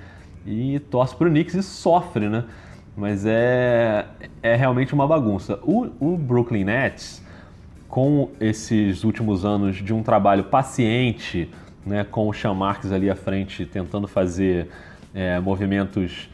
e 0.45 0.81
torce 0.91 1.15
pro 1.15 1.31
Knicks 1.31 1.55
e 1.55 1.63
sofre, 1.63 2.29
né? 2.29 2.43
Mas 2.97 3.25
é, 3.25 4.07
é 4.43 4.57
realmente 4.57 4.95
uma 4.95 5.07
bagunça. 5.07 5.61
O, 5.63 5.87
o 6.01 6.17
Brooklyn 6.17 6.65
Nets, 6.65 7.23
com 7.89 8.31
esses 8.41 9.05
últimos 9.05 9.45
anos 9.45 9.77
de 9.77 9.95
um 9.95 10.03
trabalho 10.03 10.43
paciente, 10.43 11.49
né, 11.87 12.03
com 12.03 12.29
o 12.29 12.33
Sean 12.33 12.55
Marks 12.55 12.91
ali 12.91 13.09
à 13.09 13.15
frente 13.15 13.65
tentando 13.65 14.09
fazer 14.09 14.69
é, 15.17 15.41
movimentos 15.41 16.29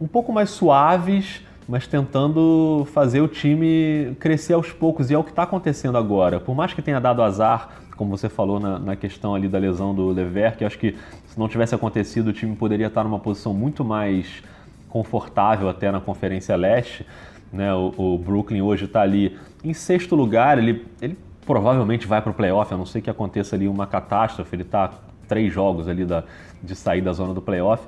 um 0.00 0.08
pouco 0.08 0.32
mais 0.32 0.50
suaves, 0.50 1.40
mas 1.68 1.86
tentando 1.86 2.86
fazer 2.92 3.20
o 3.20 3.28
time 3.28 4.16
crescer 4.18 4.54
aos 4.54 4.72
poucos. 4.72 5.10
E 5.10 5.14
é 5.14 5.18
o 5.18 5.22
que 5.22 5.30
está 5.30 5.44
acontecendo 5.44 5.96
agora. 5.96 6.40
Por 6.40 6.54
mais 6.54 6.74
que 6.74 6.82
tenha 6.82 7.00
dado 7.00 7.22
azar, 7.22 7.68
como 7.96 8.16
você 8.16 8.28
falou 8.28 8.58
na, 8.58 8.80
na 8.80 8.96
questão 8.96 9.34
ali 9.34 9.48
da 9.48 9.58
lesão 9.58 9.94
do 9.94 10.08
Lever, 10.08 10.56
que 10.56 10.64
acho 10.64 10.76
que 10.76 10.96
se 11.26 11.38
não 11.38 11.48
tivesse 11.48 11.74
acontecido, 11.74 12.28
o 12.28 12.32
time 12.32 12.54
poderia 12.56 12.88
estar 12.88 13.04
numa 13.04 13.18
posição 13.20 13.54
muito 13.54 13.84
mais 13.84 14.42
confortável 14.88 15.68
até 15.68 15.90
na 15.90 16.00
Conferência 16.00 16.54
Leste. 16.56 17.06
Né? 17.52 17.72
O, 17.72 17.94
o 17.96 18.18
Brooklyn 18.18 18.60
hoje 18.60 18.86
está 18.86 19.02
ali 19.02 19.38
em 19.64 19.72
sexto 19.72 20.16
lugar, 20.16 20.58
ele, 20.58 20.84
ele 21.00 21.16
provavelmente 21.46 22.06
vai 22.06 22.20
para 22.20 22.30
o 22.30 22.34
playoff, 22.34 22.74
a 22.74 22.76
não 22.76 22.86
ser 22.86 23.00
que 23.00 23.08
aconteça 23.08 23.54
ali 23.54 23.68
uma 23.68 23.86
catástrofe, 23.86 24.54
ele 24.54 24.62
está 24.62 24.90
três 25.26 25.52
jogos 25.52 25.88
ali 25.88 26.04
da, 26.04 26.24
de 26.62 26.74
sair 26.74 27.00
da 27.00 27.12
zona 27.12 27.32
do 27.32 27.42
playoff 27.42 27.82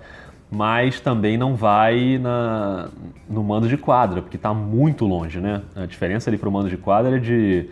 mas 0.50 1.00
também 1.00 1.36
não 1.36 1.54
vai 1.54 2.18
na, 2.18 2.88
no 3.28 3.42
mando 3.42 3.68
de 3.68 3.76
quadra, 3.76 4.22
porque 4.22 4.36
está 4.36 4.54
muito 4.54 5.04
longe, 5.04 5.40
né? 5.40 5.62
A 5.76 5.84
diferença 5.84 6.30
ali 6.30 6.38
para 6.38 6.48
o 6.48 6.52
mando 6.52 6.70
de 6.70 6.76
quadra 6.76 7.16
é 7.16 7.20
de, 7.20 7.68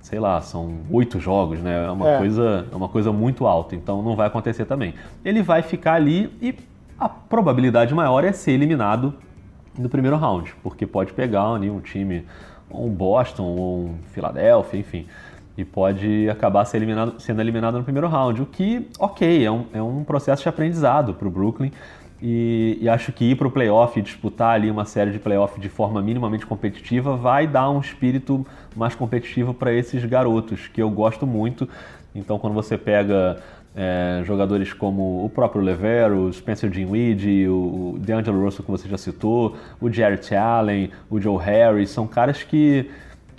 sei 0.00 0.18
lá, 0.18 0.40
são 0.40 0.80
oito 0.90 1.20
jogos, 1.20 1.60
né? 1.60 1.86
É 1.86 1.90
uma, 1.90 2.08
é. 2.08 2.18
Coisa, 2.18 2.66
é 2.70 2.74
uma 2.74 2.88
coisa 2.88 3.12
muito 3.12 3.46
alta, 3.46 3.76
então 3.76 4.02
não 4.02 4.16
vai 4.16 4.26
acontecer 4.26 4.64
também. 4.64 4.94
Ele 5.24 5.42
vai 5.42 5.62
ficar 5.62 5.94
ali 5.94 6.32
e 6.42 6.54
a 6.98 7.08
probabilidade 7.08 7.94
maior 7.94 8.24
é 8.24 8.32
ser 8.32 8.52
eliminado 8.52 9.14
no 9.78 9.88
primeiro 9.88 10.16
round, 10.16 10.54
porque 10.62 10.84
pode 10.86 11.12
pegar 11.12 11.54
ali 11.54 11.70
um 11.70 11.80
time, 11.80 12.24
um 12.68 12.88
Boston, 12.88 13.44
ou 13.44 13.78
um 13.84 13.94
Philadelphia, 14.10 14.80
enfim, 14.80 15.06
e 15.56 15.64
pode 15.64 16.28
acabar 16.28 16.64
ser 16.64 16.78
eliminado, 16.78 17.20
sendo 17.20 17.40
eliminado 17.40 17.78
no 17.78 17.84
primeiro 17.84 18.08
round, 18.08 18.42
o 18.42 18.46
que, 18.46 18.88
ok, 18.98 19.44
é 19.44 19.50
um, 19.50 19.66
é 19.72 19.80
um 19.80 20.02
processo 20.02 20.42
de 20.42 20.48
aprendizado 20.48 21.14
para 21.14 21.28
o 21.28 21.30
Brooklyn, 21.30 21.70
e, 22.20 22.78
e, 22.80 22.88
acho 22.88 23.12
que 23.12 23.24
ir 23.24 23.36
para 23.36 23.46
o 23.46 23.50
playoff 23.50 23.98
e 23.98 24.02
disputar 24.02 24.54
ali 24.54 24.70
uma 24.70 24.84
série 24.84 25.12
de 25.12 25.18
playoff 25.20 25.60
de 25.60 25.68
forma 25.68 26.02
minimamente 26.02 26.44
competitiva 26.44 27.16
vai 27.16 27.46
dar 27.46 27.70
um 27.70 27.78
espírito 27.78 28.44
mais 28.74 28.94
competitivo 28.94 29.54
para 29.54 29.72
esses 29.72 30.04
garotos, 30.04 30.66
que 30.66 30.82
eu 30.82 30.90
gosto 30.90 31.26
muito. 31.26 31.68
Então, 32.14 32.38
quando 32.38 32.54
você 32.54 32.76
pega 32.76 33.40
é, 33.76 34.22
jogadores 34.24 34.72
como 34.72 35.24
o 35.24 35.30
próprio 35.30 35.62
Lever, 35.62 36.12
o 36.12 36.32
Spencer 36.32 36.68
Dinwiddie, 36.68 37.48
o 37.48 37.96
DeAngelo 38.00 38.42
Russell, 38.44 38.64
que 38.64 38.70
você 38.70 38.88
já 38.88 38.98
citou, 38.98 39.56
o 39.80 39.88
Jarrett 39.88 40.34
Allen, 40.34 40.90
o 41.08 41.20
Joe 41.20 41.38
Harris, 41.38 41.90
são 41.90 42.06
caras 42.06 42.42
que, 42.42 42.90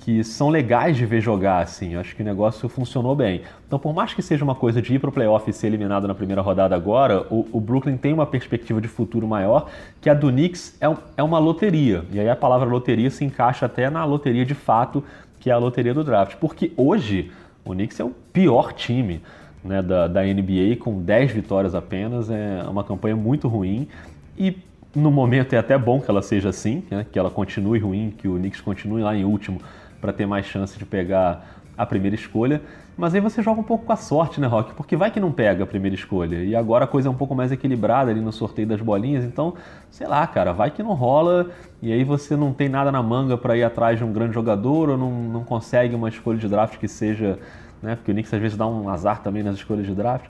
que 0.09 0.23
são 0.23 0.49
legais 0.49 0.97
de 0.97 1.05
ver 1.05 1.21
jogar, 1.21 1.61
assim. 1.61 1.95
Acho 1.95 2.15
que 2.15 2.23
o 2.23 2.25
negócio 2.25 2.67
funcionou 2.67 3.15
bem. 3.15 3.43
Então, 3.67 3.77
por 3.77 3.93
mais 3.93 4.11
que 4.11 4.23
seja 4.23 4.43
uma 4.43 4.55
coisa 4.55 4.81
de 4.81 4.95
ir 4.95 4.97
para 4.97 5.11
o 5.11 5.13
playoff 5.13 5.47
e 5.47 5.53
ser 5.53 5.67
eliminado 5.67 6.07
na 6.07 6.15
primeira 6.15 6.41
rodada 6.41 6.75
agora, 6.75 7.27
o, 7.29 7.47
o, 7.51 7.61
Brooklyn 7.61 7.95
tem 7.95 8.11
uma 8.11 8.25
perspectiva 8.25 8.81
de 8.81 8.87
futuro 8.87 9.27
maior, 9.27 9.69
que 10.01 10.09
a 10.09 10.15
do 10.15 10.31
Knicks 10.31 10.75
é, 10.81 10.87
é 11.15 11.21
uma 11.21 11.37
loteria. 11.37 12.03
E 12.11 12.19
aí 12.19 12.27
a 12.27 12.35
palavra 12.35 12.67
loteria 12.67 13.11
se 13.11 13.23
encaixa 13.23 13.67
até 13.67 13.87
na 13.87 14.03
loteria 14.03 14.43
de 14.43 14.55
fato, 14.55 15.03
que 15.39 15.51
é 15.51 15.53
a 15.53 15.59
loteria 15.59 15.93
do 15.93 16.03
draft. 16.03 16.37
Porque 16.37 16.71
hoje 16.75 17.31
o 17.63 17.73
Knicks 17.73 17.99
é 17.99 18.03
o 18.03 18.09
pior 18.33 18.73
time 18.73 19.21
né, 19.63 19.79
da, 19.83 20.07
da 20.07 20.23
NBA, 20.23 20.77
com 20.79 21.03
10 21.03 21.33
vitórias 21.33 21.75
apenas. 21.75 22.31
É 22.31 22.63
uma 22.67 22.83
campanha 22.83 23.15
muito 23.15 23.47
ruim. 23.47 23.87
E 24.35 24.57
no 24.95 25.11
momento 25.11 25.53
é 25.53 25.59
até 25.59 25.77
bom 25.77 26.01
que 26.01 26.09
ela 26.09 26.23
seja 26.23 26.49
assim, 26.49 26.83
né? 26.89 27.05
que 27.11 27.19
ela 27.19 27.29
continue 27.29 27.77
ruim, 27.77 28.11
que 28.17 28.27
o 28.27 28.37
Knicks 28.37 28.59
continue 28.59 29.03
lá 29.03 29.15
em 29.15 29.23
último 29.23 29.61
para 29.99 30.13
ter 30.13 30.25
mais 30.25 30.45
chance 30.45 30.77
de 30.77 30.85
pegar 30.85 31.59
a 31.77 31.85
primeira 31.85 32.15
escolha. 32.15 32.61
Mas 32.97 33.15
aí 33.15 33.21
você 33.21 33.41
joga 33.41 33.61
um 33.61 33.63
pouco 33.63 33.85
com 33.85 33.93
a 33.93 33.95
sorte, 33.95 34.41
né, 34.41 34.47
Rock? 34.47 34.73
Porque 34.73 34.97
vai 34.97 35.09
que 35.09 35.21
não 35.21 35.31
pega 35.31 35.63
a 35.63 35.65
primeira 35.65 35.95
escolha. 35.95 36.43
E 36.43 36.53
agora 36.53 36.83
a 36.83 36.87
coisa 36.87 37.07
é 37.07 37.11
um 37.11 37.15
pouco 37.15 37.33
mais 37.33 37.49
equilibrada 37.49 38.11
ali 38.11 38.19
no 38.19 38.33
sorteio 38.33 38.67
das 38.67 38.81
bolinhas. 38.81 39.23
Então, 39.23 39.53
sei 39.89 40.05
lá, 40.05 40.27
cara, 40.27 40.51
vai 40.51 40.69
que 40.69 40.83
não 40.83 40.93
rola. 40.93 41.49
E 41.81 41.93
aí 41.93 42.03
você 42.03 42.35
não 42.35 42.51
tem 42.51 42.67
nada 42.67 42.91
na 42.91 43.01
manga 43.01 43.37
para 43.37 43.55
ir 43.55 43.63
atrás 43.63 43.97
de 43.97 44.03
um 44.03 44.11
grande 44.11 44.33
jogador 44.33 44.89
ou 44.89 44.97
não, 44.97 45.09
não 45.09 45.43
consegue 45.45 45.95
uma 45.95 46.09
escolha 46.09 46.37
de 46.37 46.49
draft 46.49 46.77
que 46.77 46.89
seja. 46.89 47.39
Né? 47.81 47.95
Porque 47.95 48.11
o 48.11 48.13
Knicks 48.13 48.33
às 48.33 48.41
vezes 48.41 48.57
dá 48.57 48.67
um 48.67 48.89
azar 48.89 49.21
também 49.23 49.43
nas 49.43 49.55
escolhas 49.55 49.85
de 49.85 49.95
draft. 49.95 50.25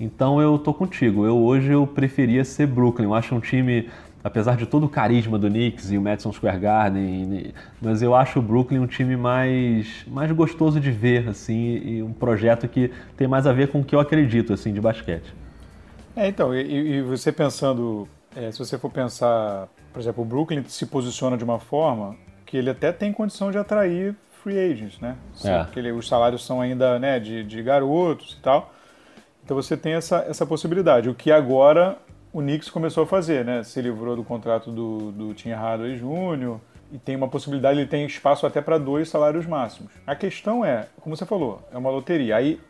Então 0.00 0.42
eu 0.42 0.58
tô 0.58 0.74
contigo. 0.74 1.24
Eu 1.24 1.38
hoje 1.38 1.70
eu 1.70 1.86
preferia 1.86 2.44
ser 2.44 2.66
Brooklyn. 2.66 3.04
Eu 3.04 3.14
acho 3.14 3.34
um 3.36 3.40
time, 3.40 3.88
apesar 4.22 4.56
de 4.56 4.66
todo 4.66 4.84
o 4.84 4.88
carisma 4.88 5.38
do 5.38 5.48
Knicks 5.48 5.90
e 5.90 5.98
o 5.98 6.02
Madison 6.02 6.32
Square 6.32 6.58
Garden, 6.58 7.52
mas 7.80 8.02
eu 8.02 8.14
acho 8.14 8.38
o 8.38 8.42
Brooklyn 8.42 8.78
um 8.78 8.86
time 8.86 9.16
mais, 9.16 10.04
mais 10.06 10.30
gostoso 10.32 10.78
de 10.78 10.90
ver, 10.90 11.28
assim, 11.28 11.76
e 11.76 12.02
um 12.02 12.12
projeto 12.12 12.68
que 12.68 12.90
tem 13.16 13.26
mais 13.26 13.46
a 13.46 13.52
ver 13.52 13.68
com 13.68 13.80
o 13.80 13.84
que 13.84 13.94
eu 13.94 14.00
acredito, 14.00 14.52
assim, 14.52 14.72
de 14.72 14.80
basquete. 14.80 15.34
É, 16.14 16.28
então, 16.28 16.54
e, 16.54 16.96
e 16.96 17.02
você 17.02 17.32
pensando, 17.32 18.06
é, 18.36 18.50
se 18.50 18.58
você 18.58 18.78
for 18.78 18.90
pensar, 18.90 19.68
por 19.92 20.00
exemplo, 20.00 20.22
o 20.22 20.26
Brooklyn 20.26 20.62
se 20.66 20.86
posiciona 20.86 21.36
de 21.36 21.44
uma 21.44 21.58
forma 21.58 22.16
que 22.44 22.56
ele 22.56 22.68
até 22.68 22.92
tem 22.92 23.12
condição 23.12 23.50
de 23.50 23.58
atrair 23.58 24.14
free 24.42 24.58
agents, 24.58 24.98
né? 25.00 25.16
É. 25.44 25.64
Porque 25.64 25.78
ele, 25.78 25.92
os 25.92 26.08
salários 26.08 26.44
são 26.44 26.60
ainda 26.60 26.98
né, 26.98 27.20
de, 27.20 27.44
de 27.44 27.62
garotos 27.62 28.36
e 28.38 28.42
tal. 28.42 28.74
Então 29.44 29.56
você 29.56 29.76
tem 29.76 29.94
essa, 29.94 30.24
essa 30.28 30.44
possibilidade, 30.46 31.08
o 31.08 31.14
que 31.14 31.30
agora 31.30 31.98
o 32.32 32.40
Knicks 32.40 32.70
começou 32.70 33.04
a 33.04 33.06
fazer, 33.06 33.44
né? 33.44 33.62
Se 33.62 33.80
livrou 33.80 34.16
do 34.16 34.24
contrato 34.24 34.70
do, 34.70 35.12
do 35.12 35.34
Tim 35.34 35.50
Hardaway 35.50 35.96
Jr., 35.96 36.58
e 36.92 36.98
tem 36.98 37.14
uma 37.14 37.28
possibilidade, 37.28 37.78
ele 37.78 37.88
tem 37.88 38.04
espaço 38.04 38.46
até 38.46 38.60
para 38.60 38.76
dois 38.76 39.08
salários 39.08 39.46
máximos. 39.46 39.92
A 40.06 40.16
questão 40.16 40.64
é, 40.64 40.88
como 41.00 41.16
você 41.16 41.24
falou, 41.24 41.62
é 41.72 41.78
uma 41.78 41.90
loteria. 41.90 42.36
Aí, 42.36 42.60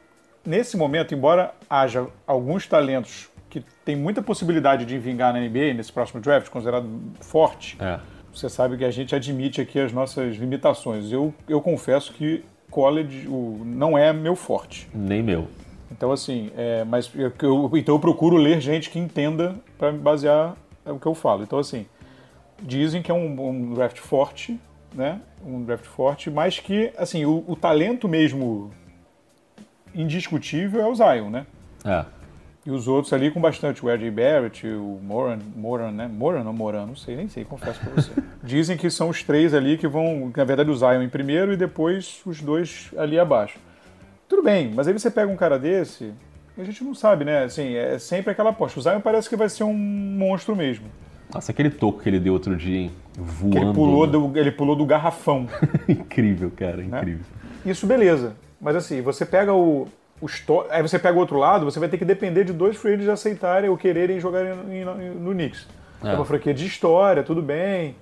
nesse 0.44 0.76
momento, 0.76 1.14
embora 1.14 1.54
haja 1.68 2.06
alguns 2.26 2.66
talentos 2.66 3.30
que 3.48 3.64
tem 3.84 3.96
muita 3.96 4.22
possibilidade 4.22 4.84
de 4.84 4.98
vingar 4.98 5.32
na 5.32 5.40
NBA 5.40 5.74
nesse 5.74 5.92
próximo 5.92 6.20
draft, 6.20 6.48
considerado 6.50 6.86
forte, 7.20 7.76
é. 7.80 7.98
você 8.32 8.48
sabe 8.48 8.76
que 8.76 8.84
a 8.84 8.90
gente 8.90 9.14
admite 9.14 9.60
aqui 9.60 9.80
as 9.80 9.92
nossas 9.92 10.36
limitações. 10.36 11.10
Eu, 11.10 11.34
eu 11.48 11.60
confesso 11.60 12.12
que 12.12 12.44
college 12.70 13.26
o, 13.26 13.62
não 13.64 13.96
é 13.98 14.12
meu 14.12 14.36
forte. 14.36 14.88
Nem 14.94 15.22
meu. 15.22 15.48
Então, 15.90 16.12
assim, 16.12 16.50
é, 16.56 16.84
mas 16.84 17.10
eu, 17.14 17.32
eu, 17.42 17.70
então 17.74 17.96
eu 17.96 17.98
procuro 17.98 18.36
ler 18.36 18.60
gente 18.60 18.90
que 18.90 18.98
entenda 18.98 19.56
para 19.76 19.90
me 19.90 19.98
basear 19.98 20.56
o 20.84 20.98
que 20.98 21.06
eu 21.06 21.14
falo. 21.14 21.42
Então, 21.42 21.58
assim, 21.58 21.86
dizem 22.62 23.02
que 23.02 23.10
é 23.10 23.14
um, 23.14 23.48
um, 23.48 23.74
draft 23.74 23.98
forte, 23.98 24.58
né? 24.94 25.20
Um 25.44 25.64
draft 25.64 25.86
forte, 25.86 26.30
mas 26.30 26.58
que, 26.58 26.92
assim, 26.96 27.24
o, 27.24 27.44
o 27.46 27.56
talento 27.56 28.08
mesmo 28.08 28.70
indiscutível 29.94 30.80
é 30.80 30.86
o 30.86 30.94
Zion, 30.94 31.30
né? 31.30 31.46
É. 31.84 32.04
E 32.64 32.70
os 32.70 32.86
outros 32.86 33.12
ali 33.12 33.30
com 33.30 33.40
bastante, 33.40 33.84
o 33.84 33.88
R.J. 33.88 34.10
Barrett, 34.10 34.66
o 34.66 35.00
Moran, 35.02 35.38
Moran, 35.56 35.90
né? 35.90 36.06
Moran 36.06 36.44
ou 36.44 36.52
Moran, 36.52 36.86
não 36.86 36.94
sei, 36.94 37.16
nem 37.16 37.26
sei, 37.26 37.44
confesso 37.44 37.80
pra 37.80 37.90
você. 37.94 38.12
Dizem 38.44 38.76
que 38.76 38.90
são 38.90 39.08
os 39.08 39.24
três 39.24 39.54
ali 39.54 39.78
que 39.78 39.88
vão, 39.88 40.30
na 40.36 40.44
verdade, 40.44 40.70
o 40.70 40.76
Zion 40.76 41.02
em 41.02 41.08
primeiro 41.08 41.52
e 41.52 41.56
depois 41.56 42.20
os 42.26 42.40
dois 42.42 42.90
ali 42.98 43.18
abaixo. 43.18 43.58
Tudo 44.30 44.44
bem, 44.44 44.70
mas 44.72 44.86
aí 44.86 44.92
você 44.92 45.10
pega 45.10 45.30
um 45.30 45.34
cara 45.34 45.58
desse, 45.58 46.14
a 46.56 46.62
gente 46.62 46.84
não 46.84 46.94
sabe, 46.94 47.24
né? 47.24 47.42
Assim, 47.42 47.74
é 47.74 47.98
sempre 47.98 48.30
aquela 48.30 48.50
aposta. 48.50 48.78
O 48.78 48.82
Zion 48.82 49.00
parece 49.00 49.28
que 49.28 49.34
vai 49.34 49.48
ser 49.48 49.64
um 49.64 49.74
monstro 49.74 50.54
mesmo. 50.54 50.86
Nossa, 51.34 51.50
aquele 51.50 51.68
toco 51.68 52.00
que 52.00 52.08
ele 52.08 52.20
deu 52.20 52.32
outro 52.32 52.56
dia, 52.56 52.78
hein? 52.78 52.92
Voando. 53.18 53.56
Que 53.56 53.58
ele, 53.58 53.74
pulou 53.74 54.06
do, 54.06 54.38
ele 54.38 54.52
pulou 54.52 54.76
do 54.76 54.86
garrafão. 54.86 55.48
incrível, 55.88 56.48
cara, 56.56 56.76
né? 56.76 56.98
incrível. 56.98 57.24
Né? 57.64 57.72
Isso, 57.72 57.88
beleza. 57.88 58.36
Mas 58.60 58.76
assim, 58.76 59.02
você 59.02 59.26
pega 59.26 59.52
o, 59.52 59.88
o 60.20 60.26
aí 60.70 60.80
você 60.80 60.96
pega 60.96 61.16
o 61.16 61.20
outro 61.20 61.36
lado, 61.36 61.64
você 61.64 61.80
vai 61.80 61.88
ter 61.88 61.98
que 61.98 62.04
depender 62.04 62.44
de 62.44 62.52
dois 62.52 62.76
free 62.76 63.10
aceitarem 63.10 63.68
ou 63.68 63.76
quererem 63.76 64.20
jogar 64.20 64.44
no, 64.44 65.14
no 65.14 65.32
Knicks. 65.32 65.66
É. 66.04 66.10
é 66.10 66.14
uma 66.14 66.24
franquia 66.24 66.54
de 66.54 66.64
história, 66.64 67.24
tudo 67.24 67.42
bem. 67.42 67.96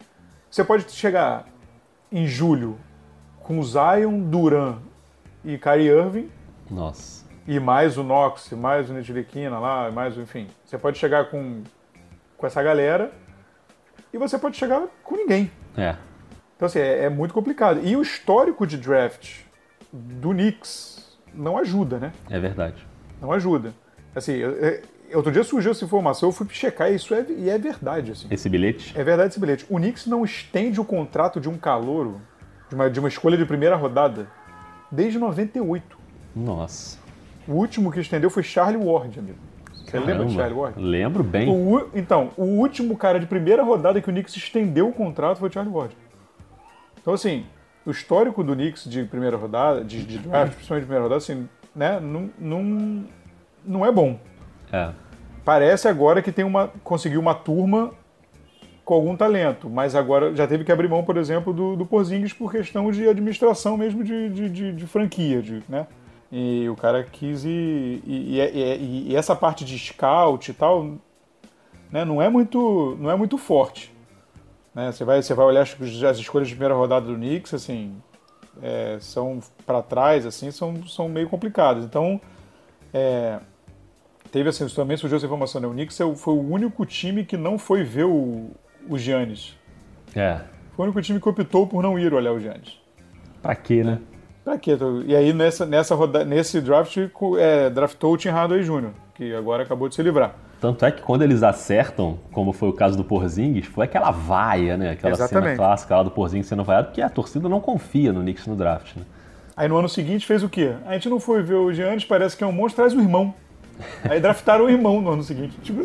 Você 0.50 0.62
pode 0.62 0.90
chegar 0.92 1.46
em 2.12 2.26
julho 2.26 2.76
com 3.42 3.62
Zion, 3.62 4.20
Duran 4.20 4.76
e 5.44 5.58
Kyrie 5.58 5.88
Irving. 5.88 6.30
Nossa. 6.70 7.26
E 7.46 7.58
mais 7.58 7.96
o 7.96 8.02
Knox, 8.02 8.50
mais 8.52 8.90
o 8.90 8.92
Nitiliquina 8.92 9.58
lá, 9.58 9.90
mais 9.90 10.16
o, 10.16 10.20
enfim. 10.20 10.48
Você 10.64 10.76
pode 10.76 10.98
chegar 10.98 11.30
com, 11.30 11.62
com 12.36 12.46
essa 12.46 12.62
galera 12.62 13.10
e 14.12 14.18
você 14.18 14.38
pode 14.38 14.56
chegar 14.56 14.82
com 15.02 15.16
ninguém. 15.16 15.50
É. 15.76 15.96
Então, 16.56 16.66
assim, 16.66 16.78
é, 16.80 17.04
é 17.04 17.08
muito 17.08 17.32
complicado. 17.32 17.80
E 17.82 17.96
o 17.96 18.02
histórico 18.02 18.66
de 18.66 18.76
draft 18.76 19.40
do 19.92 20.30
Knicks 20.30 21.16
não 21.32 21.56
ajuda, 21.56 21.98
né? 21.98 22.12
É 22.28 22.38
verdade. 22.38 22.86
Não 23.20 23.32
ajuda. 23.32 23.72
Assim, 24.14 24.32
eu, 24.32 24.50
eu, 24.52 24.82
outro 25.14 25.30
dia 25.32 25.44
surgiu 25.44 25.70
essa 25.70 25.84
informação, 25.84 26.28
eu 26.28 26.32
fui 26.32 26.46
checar 26.50 26.90
e 26.90 26.96
isso 26.96 27.14
é, 27.14 27.24
e 27.28 27.48
é 27.48 27.58
verdade. 27.58 28.12
Assim. 28.12 28.26
Esse 28.30 28.48
bilhete? 28.48 28.98
É 28.98 29.04
verdade 29.04 29.30
esse 29.30 29.40
bilhete. 29.40 29.66
O 29.70 29.76
Knicks 29.76 30.06
não 30.06 30.24
estende 30.24 30.80
o 30.80 30.84
contrato 30.84 31.40
de 31.40 31.48
um 31.48 31.56
calouro, 31.56 32.20
de 32.68 32.74
uma, 32.74 32.90
de 32.90 33.00
uma 33.00 33.08
escolha 33.08 33.36
de 33.36 33.46
primeira 33.46 33.76
rodada, 33.76 34.28
desde 34.90 35.18
98. 35.18 35.98
Nossa. 36.34 36.98
O 37.46 37.52
último 37.52 37.90
que 37.90 38.00
estendeu 38.00 38.30
foi 38.30 38.42
Charlie 38.42 38.82
Ward, 38.82 39.18
amigo. 39.18 39.38
Você 39.74 39.92
Caramba, 39.92 40.10
lembra 40.12 40.26
de 40.26 40.34
Charlie 40.34 40.58
Ward? 40.58 40.80
Lembro 40.80 41.24
bem. 41.24 41.48
O, 41.48 41.88
então, 41.94 42.30
o 42.36 42.44
último 42.44 42.96
cara 42.96 43.18
de 43.18 43.26
primeira 43.26 43.62
rodada 43.62 44.00
que 44.02 44.08
o 44.08 44.12
Knicks 44.12 44.36
estendeu 44.36 44.88
o 44.88 44.92
contrato 44.92 45.38
foi 45.38 45.50
Charlie 45.50 45.74
Ward. 45.74 45.96
Então, 47.00 47.14
assim, 47.14 47.46
o 47.86 47.90
histórico 47.90 48.44
do 48.44 48.54
Knicks 48.54 48.84
de 48.84 49.04
primeira 49.04 49.36
rodada, 49.36 49.82
de, 49.82 50.04
de 50.04 50.18
draft, 50.18 50.52
principalmente 50.54 50.82
de 50.82 50.86
primeira 50.86 51.02
rodada, 51.04 51.16
assim, 51.16 51.48
né, 51.74 51.98
não, 51.98 52.30
não, 52.38 53.04
não 53.64 53.86
é 53.86 53.90
bom. 53.90 54.18
É. 54.70 54.90
Parece 55.42 55.88
agora 55.88 56.20
que 56.20 56.30
tem 56.30 56.44
uma, 56.44 56.68
conseguiu 56.84 57.18
uma 57.18 57.34
turma 57.34 57.92
com 58.88 58.94
algum 58.94 59.14
talento, 59.14 59.68
mas 59.68 59.94
agora 59.94 60.34
já 60.34 60.46
teve 60.46 60.64
que 60.64 60.72
abrir 60.72 60.88
mão, 60.88 61.04
por 61.04 61.18
exemplo, 61.18 61.52
do, 61.52 61.76
do 61.76 61.84
Porzingis 61.84 62.32
por 62.32 62.50
questão 62.50 62.90
de 62.90 63.06
administração 63.06 63.76
mesmo 63.76 64.02
de, 64.02 64.30
de, 64.30 64.48
de, 64.48 64.72
de 64.72 64.86
franquia, 64.86 65.42
de, 65.42 65.62
né? 65.68 65.86
E 66.32 66.66
o 66.70 66.74
cara 66.74 67.04
quis 67.04 67.44
ir, 67.44 68.02
e, 68.06 68.40
e, 68.40 69.08
e, 69.10 69.14
essa 69.14 69.36
parte 69.36 69.62
de 69.62 69.78
scout 69.78 70.50
e 70.50 70.54
tal, 70.54 70.96
né, 71.92 72.02
não 72.02 72.22
é 72.22 72.30
muito, 72.30 72.96
não 72.98 73.10
é 73.10 73.14
muito 73.14 73.36
forte. 73.36 73.94
Né? 74.74 74.90
Você 74.90 75.04
vai, 75.04 75.20
você 75.20 75.34
vai 75.34 75.44
olhar 75.44 75.60
as, 75.60 75.76
as 76.04 76.16
escolhas 76.16 76.48
de 76.48 76.54
primeira 76.54 76.74
rodada 76.74 77.08
do 77.08 77.14
Knicks, 77.14 77.52
assim, 77.52 77.94
é, 78.62 78.96
são 79.02 79.40
para 79.66 79.82
trás, 79.82 80.24
assim, 80.24 80.50
são, 80.50 80.86
são 80.86 81.10
meio 81.10 81.28
complicadas. 81.28 81.84
Então, 81.84 82.18
é, 82.94 83.38
teve 84.32 84.48
assim, 84.48 84.66
também 84.68 84.96
surgiu 84.96 85.18
essa 85.18 85.26
informação, 85.26 85.60
né? 85.60 85.68
O 85.68 85.72
Knicks 85.72 86.00
é 86.00 86.14
foi 86.14 86.32
o 86.32 86.50
único 86.50 86.86
time 86.86 87.22
que 87.22 87.36
não 87.36 87.58
foi 87.58 87.84
ver 87.84 88.04
o, 88.04 88.50
o 88.88 88.98
Giannis. 88.98 89.56
É. 90.14 90.40
Foi 90.74 90.84
o 90.84 90.88
único 90.88 91.02
time 91.02 91.20
que 91.20 91.28
optou 91.28 91.66
por 91.66 91.82
não 91.82 91.98
ir 91.98 92.12
olhar 92.14 92.32
o 92.32 92.40
Giannis. 92.40 92.80
Pra 93.42 93.54
quê, 93.54 93.84
né? 93.84 93.98
Pra 94.44 94.56
quê? 94.56 94.76
E 95.06 95.14
aí 95.14 95.32
nessa, 95.32 95.66
nessa 95.66 95.94
roda, 95.94 96.24
nesse 96.24 96.60
draft 96.60 96.96
é, 97.38 97.68
draftou 97.68 98.14
o 98.14 98.16
Tim 98.16 98.28
Hardaway 98.28 98.62
Jr., 98.62 98.90
que 99.14 99.34
agora 99.34 99.62
acabou 99.62 99.88
de 99.88 99.94
se 99.94 100.02
livrar. 100.02 100.34
Tanto 100.60 100.84
é 100.84 100.90
que 100.90 101.02
quando 101.02 101.22
eles 101.22 101.42
acertam, 101.42 102.18
como 102.32 102.52
foi 102.52 102.68
o 102.68 102.72
caso 102.72 102.96
do 102.96 103.04
Porzingis, 103.04 103.66
foi 103.66 103.84
aquela 103.84 104.10
vaia, 104.10 104.76
né? 104.76 104.90
Aquela 104.92 105.12
Exatamente. 105.12 105.44
cena 105.44 105.56
clássica 105.56 105.96
lá 105.96 106.02
do 106.02 106.10
Porzingis 106.10 106.46
sendo 106.46 106.64
vaiado, 106.64 106.86
porque 106.86 107.02
a 107.02 107.08
torcida 107.08 107.48
não 107.48 107.60
confia 107.60 108.12
no 108.12 108.20
Knicks 108.20 108.46
no 108.46 108.56
draft, 108.56 108.96
né? 108.96 109.02
Aí 109.56 109.68
no 109.68 109.76
ano 109.76 109.88
seguinte 109.88 110.26
fez 110.26 110.42
o 110.42 110.48
quê? 110.48 110.74
A 110.86 110.94
gente 110.94 111.08
não 111.08 111.20
foi 111.20 111.42
ver 111.42 111.54
o 111.54 111.72
Giannis, 111.72 112.04
parece 112.04 112.36
que 112.36 112.42
é 112.42 112.46
um 112.46 112.52
monstro, 112.52 112.82
traz 112.82 112.94
o 112.94 113.00
irmão. 113.00 113.34
Aí 114.08 114.20
draftaram 114.20 114.64
o 114.64 114.70
irmão 114.70 115.00
no 115.00 115.10
ano 115.10 115.22
seguinte. 115.22 115.56
Tipo. 115.62 115.82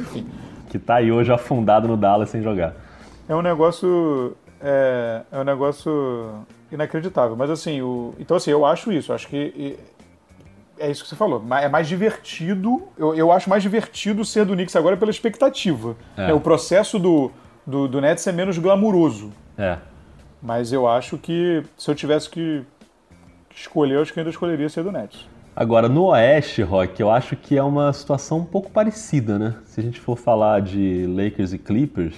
Enfim 0.00 0.26
que 0.72 0.78
está 0.78 0.96
aí 0.96 1.12
hoje 1.12 1.30
afundado 1.30 1.86
no 1.86 1.98
Dallas 1.98 2.30
sem 2.30 2.42
jogar. 2.42 2.74
É 3.28 3.36
um 3.36 3.42
negócio 3.42 4.34
é, 4.58 5.20
é 5.30 5.38
um 5.38 5.44
negócio 5.44 6.46
inacreditável. 6.72 7.36
Mas 7.36 7.50
assim, 7.50 7.82
o, 7.82 8.14
então 8.18 8.38
assim, 8.38 8.50
eu 8.50 8.64
acho 8.64 8.90
isso. 8.90 9.12
Acho 9.12 9.28
que 9.28 9.78
é 10.78 10.90
isso 10.90 11.02
que 11.02 11.10
você 11.10 11.14
falou. 11.14 11.44
É 11.60 11.68
mais 11.68 11.86
divertido. 11.86 12.88
Eu, 12.96 13.14
eu 13.14 13.30
acho 13.30 13.50
mais 13.50 13.62
divertido 13.62 14.24
ser 14.24 14.46
do 14.46 14.54
Knicks 14.54 14.74
agora 14.74 14.96
pela 14.96 15.10
expectativa. 15.10 15.94
É. 16.16 16.30
É, 16.30 16.32
o 16.32 16.40
processo 16.40 16.98
do, 16.98 17.30
do, 17.66 17.86
do 17.86 18.00
Nets 18.00 18.26
é 18.26 18.32
menos 18.32 18.56
glamuroso. 18.56 19.30
É. 19.58 19.76
Mas 20.40 20.72
eu 20.72 20.88
acho 20.88 21.18
que 21.18 21.62
se 21.76 21.90
eu 21.90 21.94
tivesse 21.94 22.30
que 22.30 22.64
escolher, 23.54 23.96
eu 23.96 24.02
acho 24.02 24.12
que 24.12 24.18
ainda 24.18 24.30
escolheria 24.30 24.70
ser 24.70 24.82
do 24.82 24.90
Nets. 24.90 25.28
Agora, 25.54 25.86
no 25.86 26.04
Oeste, 26.06 26.62
Rock, 26.62 26.98
eu 27.00 27.10
acho 27.10 27.36
que 27.36 27.58
é 27.58 27.62
uma 27.62 27.92
situação 27.92 28.38
um 28.38 28.44
pouco 28.44 28.70
parecida, 28.70 29.38
né? 29.38 29.54
Se 29.66 29.80
a 29.80 29.82
gente 29.82 30.00
for 30.00 30.16
falar 30.16 30.62
de 30.62 31.06
Lakers 31.06 31.52
e 31.52 31.58
Clippers, 31.58 32.14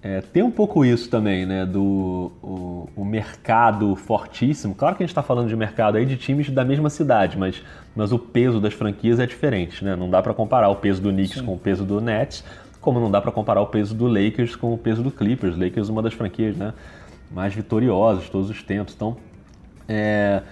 é, 0.00 0.20
tem 0.20 0.44
um 0.44 0.50
pouco 0.52 0.84
isso 0.84 1.10
também, 1.10 1.44
né? 1.44 1.66
Do 1.66 2.30
o, 2.40 2.88
o 2.94 3.04
mercado 3.04 3.96
fortíssimo. 3.96 4.76
Claro 4.76 4.94
que 4.94 5.02
a 5.02 5.04
gente 5.06 5.10
está 5.10 5.24
falando 5.24 5.48
de 5.48 5.56
mercado 5.56 5.96
aí 5.96 6.06
de 6.06 6.16
times 6.16 6.48
da 6.48 6.64
mesma 6.64 6.88
cidade, 6.88 7.36
mas, 7.36 7.60
mas 7.96 8.12
o 8.12 8.18
peso 8.18 8.60
das 8.60 8.72
franquias 8.72 9.18
é 9.18 9.26
diferente, 9.26 9.84
né? 9.84 9.96
Não 9.96 10.08
dá 10.08 10.22
para 10.22 10.32
comparar 10.32 10.68
o 10.68 10.76
peso 10.76 11.02
do 11.02 11.10
Knicks 11.10 11.40
Sim. 11.40 11.46
com 11.46 11.54
o 11.54 11.58
peso 11.58 11.84
do 11.84 12.00
Nets, 12.00 12.44
como 12.80 13.00
não 13.00 13.10
dá 13.10 13.20
para 13.20 13.32
comparar 13.32 13.60
o 13.60 13.66
peso 13.66 13.92
do 13.92 14.06
Lakers 14.06 14.54
com 14.54 14.72
o 14.72 14.78
peso 14.78 15.02
do 15.02 15.10
Clippers. 15.10 15.56
Lakers 15.56 15.88
uma 15.88 16.00
das 16.00 16.14
franquias, 16.14 16.56
né? 16.56 16.72
Mais 17.28 17.52
vitoriosas 17.52 18.22
de 18.22 18.30
todos 18.30 18.48
os 18.48 18.62
tempos. 18.62 18.94
Então, 18.94 19.16
é, 19.88 20.42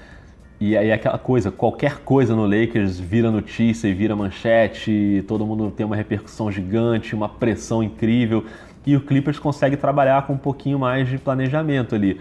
e 0.67 0.79
aí 0.79 0.91
aquela 0.91 1.19
coisa, 1.19 1.51
qualquer 1.51 1.99
coisa 1.99 2.35
no 2.35 2.47
Lakers 2.47 2.99
vira 2.99 3.31
notícia 3.31 3.87
e 3.87 3.93
vira 3.93 4.17
manchete, 4.17 5.23
todo 5.29 5.45
mundo 5.45 5.71
tem 5.71 5.85
uma 5.85 5.95
repercussão 5.95 6.51
gigante, 6.51 7.15
uma 7.15 7.29
pressão 7.29 7.83
incrível, 7.83 8.47
e 8.87 8.97
o 8.97 9.01
Clippers 9.03 9.39
consegue 9.39 9.77
trabalhar 9.77 10.27
com 10.27 10.33
um 10.33 10.39
pouquinho 10.39 10.79
mais 10.79 11.07
de 11.07 11.19
planejamento 11.19 11.95
ali. 11.95 12.19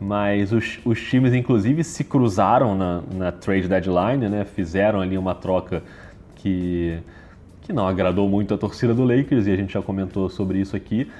Mas 0.00 0.52
os, 0.52 0.80
os 0.86 1.02
times, 1.02 1.34
inclusive, 1.34 1.84
se 1.84 2.02
cruzaram 2.02 2.74
na, 2.74 3.02
na 3.14 3.30
trade 3.30 3.68
deadline, 3.68 4.26
né? 4.26 4.46
fizeram 4.46 5.02
ali 5.02 5.18
uma 5.18 5.34
troca 5.34 5.82
que, 6.36 6.98
que 7.60 7.74
não 7.74 7.86
agradou 7.86 8.26
muito 8.26 8.54
a 8.54 8.56
torcida 8.56 8.94
do 8.94 9.04
Lakers, 9.04 9.46
e 9.46 9.50
a 9.50 9.56
gente 9.56 9.74
já 9.74 9.82
comentou 9.82 10.30
sobre 10.30 10.58
isso 10.58 10.74
aqui. 10.74 11.10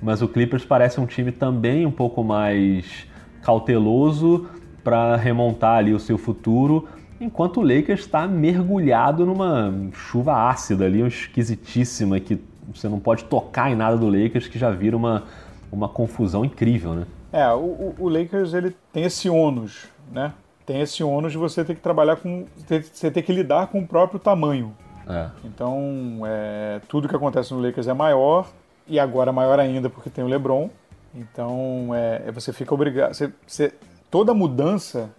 Mas 0.00 0.22
o 0.22 0.28
Clippers 0.28 0.64
parece 0.64 0.98
um 0.98 1.04
time 1.04 1.30
também 1.30 1.84
um 1.84 1.92
pouco 1.92 2.24
mais 2.24 3.06
cauteloso, 3.42 4.48
para 4.82 5.16
remontar 5.16 5.78
ali 5.78 5.94
o 5.94 6.00
seu 6.00 6.18
futuro, 6.18 6.88
enquanto 7.20 7.60
o 7.60 7.62
Lakers 7.62 8.00
está 8.00 8.26
mergulhado 8.26 9.24
numa 9.24 9.72
chuva 9.92 10.48
ácida 10.48 10.84
ali, 10.84 11.06
esquisitíssima, 11.06 12.18
que 12.20 12.40
você 12.72 12.88
não 12.88 12.98
pode 12.98 13.24
tocar 13.24 13.70
em 13.70 13.74
nada 13.74 13.96
do 13.96 14.08
Lakers, 14.08 14.48
que 14.48 14.58
já 14.58 14.70
vira 14.70 14.96
uma, 14.96 15.24
uma 15.70 15.88
confusão 15.88 16.44
incrível, 16.44 16.94
né? 16.94 17.06
É, 17.32 17.48
o, 17.52 17.94
o 17.98 18.08
Lakers 18.08 18.52
ele 18.52 18.76
tem 18.92 19.04
esse 19.04 19.28
ônus, 19.28 19.86
né? 20.10 20.32
Tem 20.66 20.80
esse 20.80 21.02
ônus 21.02 21.32
de 21.32 21.38
você 21.38 21.64
ter 21.64 21.74
que 21.74 21.80
trabalhar 21.80 22.16
com. 22.16 22.46
você 22.92 23.10
ter 23.10 23.22
que 23.22 23.32
lidar 23.32 23.68
com 23.68 23.80
o 23.80 23.86
próprio 23.86 24.20
tamanho. 24.20 24.74
É. 25.08 25.28
Então, 25.44 26.20
é, 26.24 26.80
tudo 26.88 27.08
que 27.08 27.16
acontece 27.16 27.52
no 27.52 27.60
Lakers 27.60 27.88
é 27.88 27.94
maior, 27.94 28.46
e 28.86 29.00
agora 29.00 29.32
maior 29.32 29.58
ainda 29.58 29.88
porque 29.90 30.10
tem 30.10 30.22
o 30.22 30.28
LeBron. 30.28 30.70
Então, 31.14 31.90
é, 31.94 32.30
você 32.30 32.52
fica 32.52 32.72
obrigado. 32.74 33.12
Você, 33.12 33.32
você 33.46 33.72
toda 34.12 34.34
mudança 34.34 35.10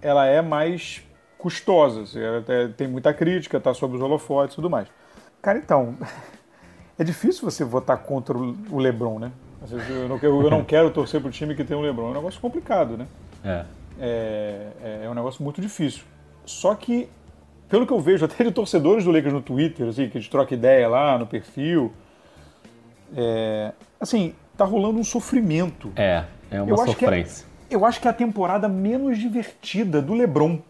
ela 0.00 0.26
é 0.26 0.40
mais 0.40 1.02
custosa, 1.36 2.02
assim, 2.02 2.18
ela 2.18 2.42
tem 2.76 2.88
muita 2.88 3.12
crítica, 3.12 3.58
está 3.58 3.74
sob 3.74 3.94
os 3.94 4.02
holofotes 4.02 4.54
e 4.54 4.56
tudo 4.56 4.70
mais. 4.70 4.88
Cara, 5.40 5.58
então, 5.58 5.94
é 6.98 7.04
difícil 7.04 7.48
você 7.48 7.62
votar 7.62 7.98
contra 7.98 8.36
o 8.36 8.78
LeBron, 8.78 9.18
né? 9.18 9.30
Eu 9.70 10.08
não, 10.08 10.18
eu 10.18 10.50
não 10.50 10.64
quero 10.64 10.90
torcer 10.90 11.20
para 11.20 11.28
o 11.28 11.30
time 11.30 11.54
que 11.54 11.62
tem 11.62 11.76
o 11.76 11.80
LeBron, 11.80 12.08
é 12.08 12.10
um 12.10 12.14
negócio 12.14 12.40
complicado, 12.40 12.96
né? 12.96 13.06
É. 13.44 13.64
É, 14.00 14.66
é. 14.82 15.00
é 15.04 15.10
um 15.10 15.14
negócio 15.14 15.44
muito 15.44 15.60
difícil. 15.60 16.04
Só 16.46 16.74
que, 16.74 17.08
pelo 17.68 17.86
que 17.86 17.92
eu 17.92 18.00
vejo 18.00 18.24
até 18.26 18.44
de 18.44 18.50
torcedores 18.50 19.04
do 19.04 19.10
Lakers 19.10 19.34
no 19.34 19.42
Twitter, 19.42 19.88
assim, 19.88 20.08
que 20.08 20.16
a 20.16 20.20
gente 20.20 20.30
troca 20.30 20.54
ideia 20.54 20.88
lá 20.88 21.18
no 21.18 21.26
perfil, 21.26 21.92
é, 23.14 23.72
assim, 24.00 24.34
tá 24.56 24.64
rolando 24.64 24.98
um 24.98 25.04
sofrimento. 25.04 25.92
É, 25.94 26.24
é 26.50 26.62
uma 26.62 26.70
eu 26.70 26.82
é 26.82 26.86
sofrência 26.86 27.47
eu 27.70 27.84
acho 27.84 28.00
que 28.00 28.08
é 28.08 28.10
a 28.10 28.14
temporada 28.14 28.68
menos 28.68 29.18
divertida 29.18 30.00
do 30.00 30.14
LeBron. 30.14 30.60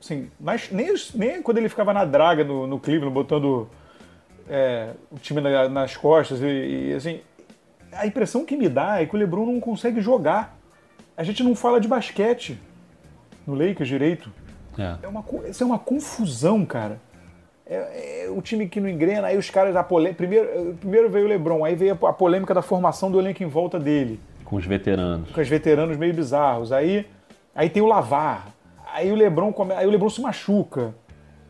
Assim, 0.00 0.30
mas 0.38 0.70
nem, 0.70 0.92
nem 1.14 1.42
quando 1.42 1.58
ele 1.58 1.68
ficava 1.68 1.92
na 1.92 2.04
draga 2.04 2.42
no, 2.42 2.66
no 2.66 2.78
Cleveland, 2.78 3.14
botando 3.14 3.68
é, 4.48 4.90
o 5.10 5.18
time 5.18 5.40
na, 5.40 5.68
nas 5.68 5.96
costas 5.96 6.40
e, 6.40 6.46
e, 6.46 6.94
assim, 6.94 7.20
a 7.92 8.06
impressão 8.06 8.44
que 8.44 8.56
me 8.56 8.68
dá 8.68 9.00
é 9.00 9.06
que 9.06 9.14
o 9.14 9.18
LeBron 9.18 9.46
não 9.46 9.60
consegue 9.60 10.00
jogar. 10.00 10.56
A 11.16 11.22
gente 11.22 11.42
não 11.42 11.54
fala 11.54 11.80
de 11.80 11.86
basquete 11.86 12.58
no 13.46 13.54
Lakers 13.54 13.88
direito. 13.88 14.32
É. 14.78 14.96
É 15.04 15.08
uma, 15.08 15.24
isso 15.48 15.62
é 15.62 15.66
uma 15.66 15.78
confusão, 15.78 16.64
cara. 16.64 17.00
É, 17.66 18.24
é, 18.24 18.30
o 18.30 18.42
time 18.42 18.68
que 18.68 18.80
não 18.80 18.88
engrena, 18.88 19.28
aí 19.28 19.36
os 19.36 19.48
caras, 19.50 19.76
a 19.76 19.84
polêmica, 19.84 20.16
primeiro, 20.16 20.74
primeiro 20.80 21.08
veio 21.08 21.26
o 21.26 21.28
LeBron, 21.28 21.64
aí 21.64 21.74
veio 21.74 21.98
a 22.06 22.12
polêmica 22.12 22.52
da 22.52 22.62
formação 22.62 23.10
do 23.10 23.20
elenco 23.20 23.42
em 23.42 23.46
volta 23.46 23.78
dele. 23.78 24.20
Com 24.44 24.56
os 24.56 24.66
veteranos. 24.66 25.30
Com 25.30 25.40
os 25.40 25.48
veteranos 25.48 25.96
meio 25.96 26.14
bizarros. 26.14 26.72
Aí, 26.72 27.06
aí 27.54 27.68
tem 27.70 27.82
o 27.82 27.86
Lavar. 27.86 28.48
Aí 28.92 29.10
o 29.10 29.14
Lebron, 29.14 29.52
come... 29.52 29.72
aí 29.72 29.86
o 29.86 29.90
Lebron 29.90 30.10
se 30.10 30.20
machuca. 30.20 30.94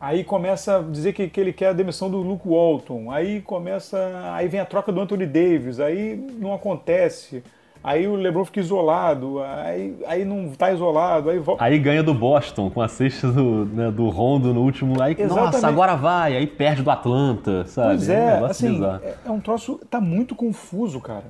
Aí 0.01 0.25
começa 0.25 0.79
a 0.79 0.83
dizer 0.83 1.13
que, 1.13 1.29
que 1.29 1.41
ele 1.41 1.53
quer 1.53 1.69
a 1.69 1.73
demissão 1.73 2.11
do 2.11 2.19
Luke 2.19 2.49
Walton. 2.49 3.11
Aí 3.11 3.41
começa. 3.41 3.97
Aí 4.33 4.49
vem 4.49 4.61
a 4.61 4.65
troca 4.65 4.91
do 4.91 5.01
Anthony 5.01 5.27
Davis. 5.27 5.79
Aí 5.79 6.17
não 6.39 6.53
acontece. 6.53 7.43
Aí 7.85 8.07
o 8.07 8.15
LeBron 8.15 8.45
fica 8.45 8.61
isolado, 8.61 9.41
aí, 9.43 9.97
aí 10.07 10.25
não 10.25 10.51
tá 10.51 10.73
isolado, 10.73 11.29
aí 11.29 11.39
volta. 11.41 11.65
Aí 11.65 11.77
ganha 11.81 12.01
do 12.01 12.15
Boston 12.15 12.71
com 12.71 12.81
a 12.81 12.87
cesta 12.87 13.27
do, 13.33 13.65
né, 13.67 13.91
do 13.91 14.09
Rondo 14.09 14.55
no 14.55 14.63
último. 14.63 15.03
Aí, 15.03 15.17
Exatamente. 15.19 15.55
nossa, 15.55 15.67
agora 15.67 15.97
vai, 15.97 16.37
aí 16.37 16.47
perde 16.47 16.83
do 16.83 16.91
Atlanta, 16.91 17.65
sabe? 17.67 17.97
Pois 17.97 18.09
é, 18.09 18.39
é 18.39 18.41
um 18.41 18.45
assim, 18.45 18.85
é, 18.85 19.15
é, 19.27 19.31
um 19.31 19.41
troço. 19.41 19.81
tá 19.91 20.01
muito 20.01 20.37
confuso, 20.37 21.01
cara. 21.01 21.25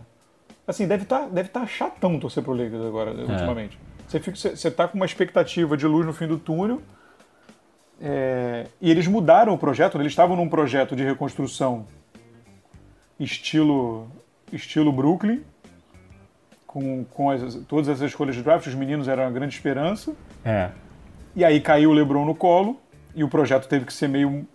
Assim, 0.67 0.87
deve 0.87 1.03
estar 1.03 1.21
tá, 1.21 1.27
deve 1.27 1.49
tá 1.49 1.67
chatão 1.67 2.19
torcer 2.19 2.43
pro 2.43 2.53
Lakers 2.53 2.85
agora, 2.85 3.11
é. 3.11 3.25
ultimamente. 3.25 3.79
Você, 4.07 4.21
fica, 4.21 4.37
você, 4.37 4.57
você 4.57 4.71
tá 4.71 4.87
com 4.87 4.97
uma 4.97 5.07
expectativa 5.07 5.77
de 5.77 5.87
luz 5.87 6.07
no 6.07 6.13
fim 6.13 6.27
do 6.27 6.39
túnel. 6.39 6.81
É, 8.01 8.67
e 8.81 8.91
eles 8.91 9.07
mudaram 9.07 9.55
o 9.55 9.59
projeto, 9.59 9.97
né? 9.97 10.03
eles 10.03 10.13
estavam 10.13 10.37
num 10.37 10.49
projeto 10.49 10.97
de 10.97 11.05
reconstrução 11.05 11.87
estilo, 13.19 14.11
estilo 14.53 14.93
Brooklyn, 14.93 15.43
com, 16.67 17.05
com 17.05 17.31
as, 17.31 17.55
todas 17.69 17.89
essas 17.89 18.11
escolhas 18.11 18.35
de 18.35 18.43
draft, 18.43 18.67
os 18.67 18.75
meninos 18.75 19.07
eram 19.07 19.25
a 19.25 19.31
grande 19.31 19.55
esperança. 19.55 20.15
É. 20.45 20.71
E 21.35 21.45
aí 21.45 21.61
caiu 21.61 21.91
o 21.91 21.93
LeBron 21.93 22.25
no 22.25 22.35
colo, 22.35 22.81
e 23.15 23.23
o 23.23 23.29
projeto 23.29 23.69
teve 23.69 23.85
que 23.85 23.93
ser 23.93 24.09
meio 24.09 24.47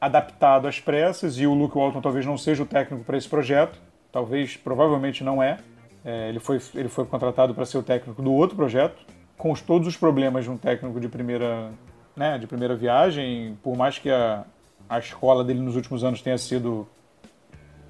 adaptado 0.00 0.66
às 0.66 0.80
pressas, 0.80 1.38
e 1.38 1.46
o 1.46 1.54
Luke 1.54 1.76
Walton 1.76 2.00
talvez 2.00 2.26
não 2.26 2.36
seja 2.36 2.62
o 2.62 2.66
técnico 2.66 3.04
para 3.04 3.16
esse 3.16 3.28
projeto 3.28 3.78
talvez, 4.12 4.56
provavelmente 4.56 5.24
não 5.24 5.42
é. 5.42 5.58
é 6.04 6.28
ele, 6.28 6.38
foi, 6.38 6.60
ele 6.74 6.88
foi 6.88 7.06
contratado 7.06 7.54
para 7.54 7.64
ser 7.64 7.78
o 7.78 7.82
técnico 7.82 8.22
do 8.22 8.32
outro 8.32 8.54
projeto, 8.54 9.04
com 9.38 9.50
os, 9.50 9.62
todos 9.62 9.88
os 9.88 9.96
problemas 9.96 10.44
de 10.44 10.50
um 10.50 10.56
técnico 10.56 11.00
de 11.00 11.08
primeira, 11.08 11.72
né, 12.14 12.38
de 12.38 12.46
primeira 12.46 12.76
viagem, 12.76 13.58
por 13.62 13.76
mais 13.76 13.98
que 13.98 14.10
a, 14.10 14.44
a 14.88 14.98
escola 14.98 15.42
dele 15.42 15.60
nos 15.60 15.74
últimos 15.74 16.04
anos 16.04 16.20
tenha 16.20 16.38
sido 16.38 16.86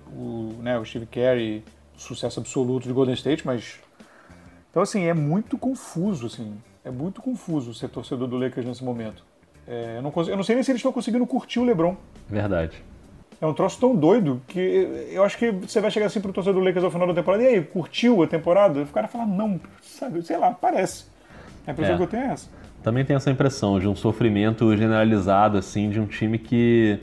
o, 0.07 0.55
né, 0.63 0.79
o 0.79 0.85
Steve 0.85 1.07
Carey, 1.07 1.65
sucesso 1.97 2.41
absoluto 2.41 2.87
de 2.87 2.95
Golden 2.95 3.15
State, 3.15 3.45
mas 3.45 3.81
então 4.71 4.83
assim 4.83 5.05
é 5.05 5.13
muito 5.13 5.59
confuso, 5.59 6.27
assim, 6.27 6.57
é 6.85 6.91
muito 6.91 7.21
confuso 7.21 7.75
ser 7.75 7.89
torcedor 7.89 8.29
do 8.29 8.39
Lakers 8.39 8.67
nesse 8.67 8.85
momento. 8.85 9.25
É, 9.67 9.99
eu, 9.99 10.03
não, 10.03 10.13
eu 10.27 10.37
não 10.37 10.43
sei 10.43 10.55
nem 10.55 10.65
se 10.65 10.73
eles 10.73 10.81
estão 10.81 10.93
conseguindo 10.93 11.27
curtir 11.27 11.61
o 11.61 11.65
LeBron. 11.65 11.97
Verdade 12.29 12.83
é 13.43 13.47
um 13.47 13.53
troço 13.53 13.81
tão 13.81 13.97
doido 13.97 14.41
que 14.47 15.09
eu 15.11 15.25
acho 15.25 15.37
que 15.37 15.51
você 15.51 15.81
vai 15.81 15.91
chegar 15.91 16.07
assim 16.07 16.21
pro 16.21 16.33
torcedor 16.33 16.61
do 16.61 16.65
Lakers 16.65 16.85
ao 16.85 16.93
final 16.93 17.09
da 17.09 17.13
temporada, 17.13 17.43
e 17.43 17.47
aí, 17.49 17.61
curtiu 17.61 18.23
a 18.23 18.27
temporada? 18.29 18.83
O 18.83 18.87
cara 18.87 19.09
fala, 19.09 19.27
não, 19.27 19.61
sabe, 19.83 20.23
sei 20.23 20.37
lá, 20.37 20.53
parece. 20.53 21.07
A 21.67 21.73
impressão 21.73 21.95
é. 21.95 21.99
que 21.99 22.05
eu 22.05 22.07
tenho 22.07 22.23
é 22.23 22.27
essa. 22.29 22.49
Também 22.85 23.05
tem 23.05 23.17
essa 23.17 23.33
impressão 23.33 23.81
de 23.81 23.89
um 23.89 23.97
sofrimento 23.97 24.77
generalizado, 24.77 25.59
assim, 25.59 25.91
de 25.91 25.99
um 25.99 26.07
time 26.07 26.39
que 26.39 27.01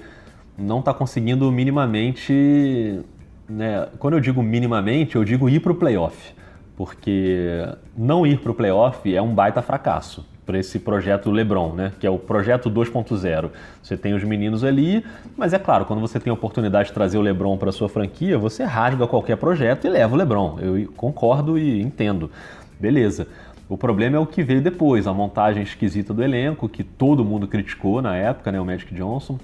não 0.58 0.80
está 0.80 0.93
conseguindo 0.93 1.52
minimamente. 1.52 3.02
Né? 3.49 3.89
Quando 3.99 4.13
eu 4.13 4.21
digo 4.21 4.41
minimamente, 4.41 5.17
eu 5.17 5.25
digo 5.25 5.49
ir 5.49 5.60
para 5.60 5.73
o 5.73 5.75
playoff. 5.75 6.34
Porque 6.78 7.67
não 7.97 8.25
ir 8.25 8.39
para 8.39 8.52
o 8.52 8.56
playoff 8.56 9.13
é 9.13 9.21
um 9.21 9.34
baita 9.36 9.62
fracasso 9.62 10.25
para 10.49 10.57
esse 10.57 10.79
projeto 10.79 11.29
LeBron, 11.29 11.73
né? 11.73 11.91
Que 11.99 12.07
é 12.07 12.09
o 12.09 12.17
projeto 12.17 12.71
2.0. 12.71 13.51
Você 13.83 13.95
tem 13.95 14.15
os 14.15 14.23
meninos 14.23 14.63
ali, 14.63 15.05
mas 15.38 15.53
é 15.53 15.59
claro, 15.59 15.85
quando 15.85 15.99
você 15.99 16.19
tem 16.19 16.31
a 16.31 16.33
oportunidade 16.33 16.89
de 16.89 16.93
trazer 16.95 17.19
o 17.19 17.21
LeBron 17.21 17.55
para 17.55 17.71
sua 17.71 17.88
franquia, 17.88 18.35
você 18.35 18.63
rasga 18.63 19.05
qualquer 19.05 19.38
projeto 19.38 19.85
e 19.85 19.89
leva 19.91 20.12
o 20.12 20.17
LeBron. 20.17 20.57
Eu 20.59 20.91
concordo 20.93 21.55
e 21.55 21.79
entendo. 21.79 22.31
Beleza. 22.79 23.27
O 23.69 23.77
problema 23.77 24.17
é 24.17 24.19
o 24.19 24.25
que 24.25 24.41
veio 24.41 24.59
depois, 24.59 25.05
a 25.05 25.13
montagem 25.13 25.62
esquisita 25.62 26.15
do 26.15 26.23
elenco, 26.23 26.67
que 26.67 26.83
todo 26.83 27.23
mundo 27.23 27.47
criticou 27.47 28.01
na 28.01 28.15
época, 28.15 28.51
né? 28.51 28.59
O 28.59 28.65
Magic 28.65 28.91
Johnson, 28.91 29.38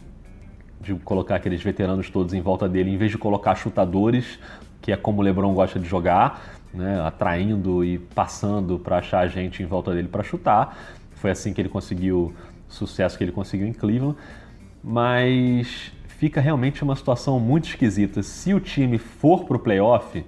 de 0.81 0.95
colocar 0.95 1.35
aqueles 1.35 1.61
veteranos 1.61 2.09
todos 2.09 2.33
em 2.33 2.41
volta 2.41 2.67
dele, 2.67 2.89
em 2.89 2.97
vez 2.97 3.11
de 3.11 3.17
colocar 3.19 3.53
chutadores, 3.53 4.39
que 4.81 4.91
é 4.91 4.97
como 4.97 5.21
o 5.21 5.23
LeBron 5.23 5.53
gosta 5.53 5.77
de 5.77 5.87
jogar 5.87 6.54
né, 6.75 7.01
atraindo 7.01 7.83
e 7.83 7.97
passando 7.97 8.77
para 8.77 8.97
achar 8.97 9.19
a 9.19 9.27
gente 9.27 9.63
em 9.63 9.65
volta 9.65 9.93
dele 9.93 10.07
para 10.07 10.23
chutar. 10.23 10.77
Foi 11.15 11.31
assim 11.31 11.53
que 11.53 11.61
ele 11.61 11.69
conseguiu 11.69 12.33
o 12.69 12.73
sucesso 12.73 13.17
que 13.17 13.23
ele 13.23 13.31
conseguiu 13.31 13.67
em 13.67 13.73
Cleveland. 13.73 14.17
Mas 14.83 15.91
fica 16.07 16.39
realmente 16.39 16.83
uma 16.83 16.95
situação 16.95 17.39
muito 17.39 17.67
esquisita. 17.67 18.21
Se 18.21 18.53
o 18.53 18.59
time 18.59 18.97
for 18.97 19.45
para 19.45 19.57
o 19.57 19.59
playoff, 19.59 20.23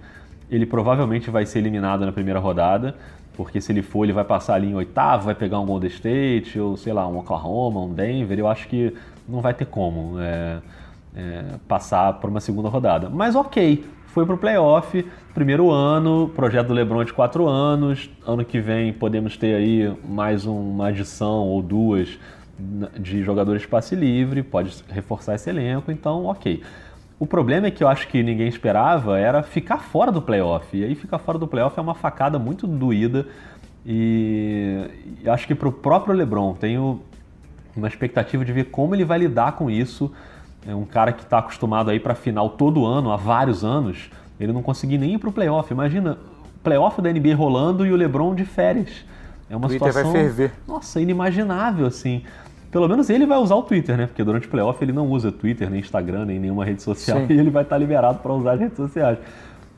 ele 0.49 0.65
provavelmente 0.65 1.29
vai 1.29 1.45
ser 1.45 1.59
eliminado 1.59 2.05
na 2.05 2.11
primeira 2.11 2.39
rodada, 2.39 2.95
porque 3.33 3.61
se 3.61 3.71
ele 3.71 3.83
for, 3.83 4.03
ele 4.03 4.13
vai 4.13 4.23
passar 4.23 4.55
ali 4.55 4.67
em 4.67 4.75
oitavo, 4.75 5.25
vai 5.25 5.35
pegar 5.35 5.59
um 5.59 5.65
Golden 5.65 5.89
State, 5.89 6.59
ou 6.59 6.75
sei 6.75 6.91
lá, 6.93 7.07
um 7.07 7.17
Oklahoma, 7.19 7.81
um 7.81 7.93
Denver. 7.93 8.39
Eu 8.39 8.47
acho 8.47 8.67
que 8.67 8.93
não 9.27 9.41
vai 9.41 9.53
ter 9.53 9.65
como 9.65 10.19
é, 10.19 10.57
é, 11.15 11.43
passar 11.67 12.13
por 12.13 12.29
uma 12.29 12.39
segunda 12.39 12.69
rodada. 12.69 13.09
Mas 13.09 13.35
ok, 13.35 13.85
foi 14.17 14.25
para 14.25 14.33
o 14.33 14.37
playoff, 14.39 15.05
primeiro 15.31 15.69
ano, 15.69 16.31
projeto 16.35 16.69
do 16.69 16.73
LeBron 16.73 17.03
de 17.03 17.13
quatro 17.13 17.47
anos. 17.47 18.09
Ano 18.25 18.43
que 18.43 18.59
vem 18.59 18.91
podemos 18.91 19.37
ter 19.37 19.53
aí 19.53 19.95
mais 20.09 20.43
uma 20.47 20.87
adição 20.87 21.43
ou 21.45 21.61
duas 21.61 22.17
de 22.97 23.21
jogadores 23.23 23.61
de 23.61 23.67
passe 23.67 23.93
livre, 23.93 24.41
pode 24.41 24.83
reforçar 24.89 25.35
esse 25.35 25.47
elenco, 25.51 25.91
então 25.91 26.25
ok. 26.25 26.63
O 27.19 27.27
problema 27.27 27.67
é 27.67 27.71
que 27.71 27.83
eu 27.83 27.87
acho 27.87 28.07
que 28.07 28.23
ninguém 28.23 28.47
esperava 28.47 29.19
era 29.19 29.43
ficar 29.43 29.77
fora 29.77 30.11
do 30.11 30.19
playoff. 30.19 30.75
E 30.75 30.83
aí 30.83 30.95
ficar 30.95 31.19
fora 31.19 31.37
do 31.37 31.47
playoff 31.47 31.77
é 31.77 31.81
uma 31.83 31.93
facada 31.93 32.39
muito 32.39 32.65
doída. 32.65 33.27
E 33.85 34.79
acho 35.27 35.45
que 35.45 35.53
para 35.53 35.67
o 35.67 35.71
próprio 35.71 36.15
LeBron 36.15 36.55
tenho 36.55 37.03
uma 37.75 37.87
expectativa 37.87 38.43
de 38.43 38.51
ver 38.51 38.63
como 38.71 38.95
ele 38.95 39.05
vai 39.05 39.19
lidar 39.19 39.51
com 39.51 39.69
isso. 39.69 40.11
É 40.67 40.75
um 40.75 40.83
cara 40.83 41.13
que 41.13 41.23
está 41.23 41.37
acostumado 41.37 41.89
aí 41.89 41.99
para 41.99 42.13
final 42.13 42.49
todo 42.49 42.85
ano, 42.85 43.11
há 43.11 43.15
vários 43.15 43.63
anos, 43.63 44.09
ele 44.37 44.51
não 44.51 44.61
conseguir 44.61 44.97
nem 44.97 45.13
ir 45.13 45.17
para 45.17 45.29
o 45.29 45.31
playoff. 45.31 45.71
Imagina, 45.73 46.17
playoff 46.61 47.01
da 47.01 47.11
NBA 47.11 47.33
rolando 47.35 47.85
e 47.85 47.91
o 47.91 47.95
LeBron 47.95 48.35
de 48.35 48.43
férias. 48.43 49.05
É 49.49 49.55
uma 49.55 49.69
Twitter 49.69 49.87
situação, 49.87 50.11
vai 50.11 50.23
ferver. 50.23 50.51
nossa, 50.67 50.99
inimaginável 50.99 51.87
assim. 51.87 52.21
Pelo 52.69 52.85
menos 52.89 53.09
ele 53.09 53.25
vai 53.25 53.37
usar 53.37 53.55
o 53.55 53.63
Twitter, 53.63 53.95
né? 53.95 54.07
Porque 54.07 54.21
durante 54.23 54.45
o 54.45 54.49
playoff 54.49 54.83
ele 54.83 54.91
não 54.91 55.07
usa 55.07 55.31
Twitter, 55.31 55.69
nem 55.69 55.79
Instagram, 55.79 56.25
nem 56.25 56.37
nenhuma 56.37 56.65
rede 56.65 56.83
social. 56.83 57.19
Sim. 57.19 57.27
E 57.33 57.39
ele 57.39 57.49
vai 57.49 57.63
estar 57.63 57.77
liberado 57.77 58.19
para 58.19 58.33
usar 58.33 58.53
as 58.53 58.59
redes 58.59 58.75
sociais 58.75 59.17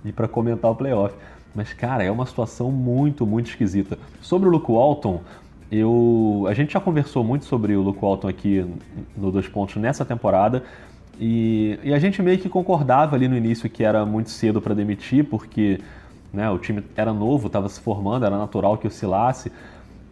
e 0.03 0.11
para 0.11 0.27
comentar 0.27 0.71
o 0.71 0.75
playoff. 0.75 1.13
Mas, 1.53 1.71
cara, 1.71 2.03
é 2.03 2.11
uma 2.11 2.25
situação 2.25 2.71
muito, 2.71 3.25
muito 3.27 3.47
esquisita. 3.49 3.97
Sobre 4.21 4.49
o 4.49 4.51
Luke 4.51 4.71
Walton, 4.71 5.21
eu, 5.71 6.45
a 6.47 6.53
gente 6.53 6.73
já 6.73 6.79
conversou 6.79 7.23
muito 7.23 7.45
sobre 7.45 7.75
o 7.75 7.81
Luke 7.81 7.99
Walton 8.01 8.27
aqui 8.27 8.65
no 9.15 9.31
Dois 9.31 9.47
Pontos 9.47 9.75
nessa 9.75 10.03
temporada. 10.03 10.63
E, 11.19 11.77
e 11.83 11.93
a 11.93 11.99
gente 11.99 12.21
meio 12.21 12.37
que 12.37 12.47
concordava 12.47 13.15
ali 13.15 13.27
no 13.27 13.35
início 13.35 13.69
que 13.69 13.83
era 13.83 14.05
muito 14.05 14.29
cedo 14.29 14.61
para 14.61 14.73
demitir, 14.73 15.25
porque 15.25 15.79
né, 16.33 16.49
o 16.49 16.57
time 16.57 16.83
era 16.95 17.13
novo, 17.13 17.47
estava 17.47 17.67
se 17.67 17.79
formando, 17.79 18.25
era 18.25 18.37
natural 18.37 18.77
que 18.77 18.87
oscilasse 18.87 19.51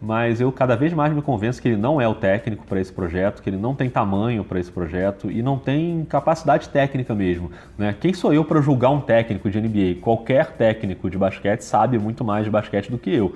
mas 0.00 0.40
eu 0.40 0.50
cada 0.52 0.76
vez 0.76 0.92
mais 0.92 1.12
me 1.12 1.20
convenço 1.20 1.60
que 1.60 1.68
ele 1.68 1.76
não 1.76 2.00
é 2.00 2.06
o 2.06 2.14
técnico 2.14 2.64
para 2.64 2.80
esse 2.80 2.92
projeto, 2.92 3.42
que 3.42 3.50
ele 3.50 3.56
não 3.56 3.74
tem 3.74 3.90
tamanho 3.90 4.44
para 4.44 4.60
esse 4.60 4.70
projeto 4.70 5.30
e 5.30 5.42
não 5.42 5.58
tem 5.58 6.04
capacidade 6.04 6.68
técnica 6.68 7.14
mesmo. 7.14 7.50
Né? 7.76 7.94
Quem 8.00 8.14
sou 8.14 8.32
eu 8.32 8.44
para 8.44 8.60
julgar 8.60 8.90
um 8.90 9.00
técnico 9.00 9.50
de 9.50 9.60
NBA? 9.60 10.00
Qualquer 10.00 10.52
técnico 10.52 11.10
de 11.10 11.18
basquete 11.18 11.62
sabe 11.62 11.98
muito 11.98 12.24
mais 12.24 12.44
de 12.44 12.50
basquete 12.50 12.90
do 12.90 12.98
que 12.98 13.10
eu, 13.10 13.34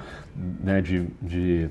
né? 0.62 0.80
de, 0.80 1.06
de 1.20 1.68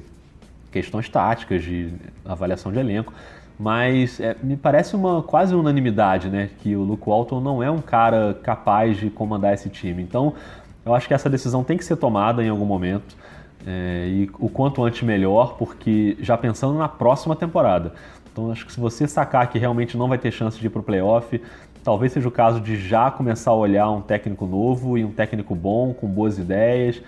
questões 0.71 1.09
táticas, 1.09 1.63
de 1.63 1.93
avaliação 2.25 2.71
de 2.71 2.79
elenco. 2.79 3.13
Mas 3.59 4.19
é, 4.19 4.35
me 4.41 4.57
parece 4.57 4.95
uma 4.95 5.21
quase 5.21 5.53
unanimidade 5.53 6.29
né? 6.29 6.49
que 6.59 6.75
o 6.75 6.81
Luke 6.81 7.03
Walton 7.07 7.39
não 7.39 7.61
é 7.61 7.69
um 7.69 7.81
cara 7.81 8.33
capaz 8.41 8.97
de 8.97 9.09
comandar 9.09 9.53
esse 9.53 9.69
time. 9.69 10.01
Então 10.01 10.33
eu 10.83 10.95
acho 10.95 11.07
que 11.07 11.13
essa 11.13 11.29
decisão 11.29 11.63
tem 11.63 11.77
que 11.77 11.85
ser 11.85 11.95
tomada 11.95 12.43
em 12.43 12.49
algum 12.49 12.65
momento. 12.65 13.15
É, 13.67 14.07
e 14.09 14.31
o 14.39 14.49
quanto 14.49 14.83
antes 14.83 15.03
melhor, 15.03 15.55
porque 15.57 16.17
já 16.19 16.35
pensando 16.35 16.77
na 16.77 16.87
próxima 16.87 17.35
temporada. 17.35 17.93
Então 18.31 18.51
acho 18.51 18.65
que 18.65 18.71
se 18.71 18.79
você 18.79 19.07
sacar 19.07 19.47
que 19.47 19.59
realmente 19.59 19.95
não 19.95 20.07
vai 20.07 20.17
ter 20.17 20.31
chance 20.31 20.59
de 20.59 20.65
ir 20.65 20.69
para 20.69 20.79
o 20.79 20.83
playoff, 20.83 21.39
talvez 21.83 22.11
seja 22.11 22.27
o 22.27 22.31
caso 22.31 22.59
de 22.59 22.77
já 22.77 23.11
começar 23.11 23.51
a 23.51 23.55
olhar 23.55 23.89
um 23.91 24.01
técnico 24.01 24.45
novo 24.45 24.97
e 24.97 25.05
um 25.05 25.11
técnico 25.11 25.53
bom, 25.53 25.93
com 25.93 26.07
boas 26.07 26.39
ideias, 26.39 27.01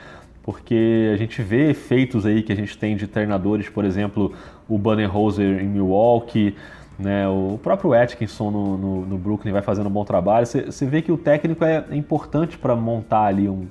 porque 0.43 1.11
a 1.13 1.17
gente 1.17 1.41
vê 1.41 1.71
efeitos 1.71 2.25
aí 2.25 2.43
que 2.43 2.51
a 2.51 2.55
gente 2.55 2.77
tem 2.77 2.97
de 2.97 3.07
treinadores, 3.07 3.69
por 3.69 3.85
exemplo, 3.85 4.33
o 4.67 4.77
Bannerhoser 4.77 5.61
em 5.61 5.67
Milwaukee, 5.67 6.55
né, 6.99 7.27
o 7.27 7.59
próprio 7.63 7.93
Atkinson 7.93 8.51
no, 8.51 8.77
no, 8.77 9.05
no 9.05 9.17
Brooklyn 9.17 9.51
vai 9.51 9.61
fazendo 9.61 9.87
um 9.87 9.91
bom 9.91 10.05
trabalho. 10.05 10.45
Você 10.45 10.85
vê 10.85 11.01
que 11.01 11.11
o 11.11 11.17
técnico 11.17 11.63
é 11.63 11.85
importante 11.91 12.57
para 12.57 12.75
montar 12.75 13.25
ali 13.25 13.47
um, 13.49 13.67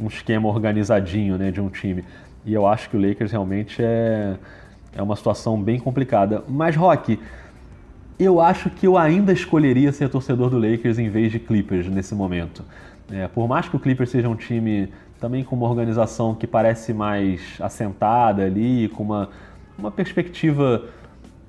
um 0.00 0.06
esquema 0.06 0.48
organizadinho 0.48 1.36
né, 1.36 1.50
de 1.50 1.60
um 1.60 1.68
time. 1.68 2.04
E 2.46 2.54
eu 2.54 2.66
acho 2.66 2.88
que 2.88 2.96
o 2.96 3.08
Lakers 3.08 3.32
realmente 3.32 3.82
é, 3.82 4.36
é 4.96 5.02
uma 5.02 5.16
situação 5.16 5.60
bem 5.60 5.78
complicada. 5.78 6.42
Mas, 6.48 6.74
Rock, 6.76 7.18
eu 8.18 8.40
acho 8.40 8.70
que 8.70 8.86
eu 8.86 8.96
ainda 8.96 9.32
escolheria 9.32 9.92
ser 9.92 10.08
torcedor 10.08 10.50
do 10.50 10.58
Lakers 10.58 10.98
em 10.98 11.08
vez 11.08 11.30
de 11.30 11.38
Clippers 11.38 11.88
nesse 11.88 12.14
momento. 12.14 12.64
É, 13.10 13.28
por 13.28 13.46
mais 13.46 13.68
que 13.68 13.76
o 13.76 13.78
Clippers 13.78 14.10
seja 14.10 14.28
um 14.28 14.36
time 14.36 14.88
também 15.22 15.44
com 15.44 15.54
uma 15.54 15.68
organização 15.68 16.34
que 16.34 16.48
parece 16.48 16.92
mais 16.92 17.56
assentada 17.60 18.42
ali, 18.42 18.88
com 18.88 19.04
uma, 19.04 19.28
uma 19.78 19.88
perspectiva 19.88 20.82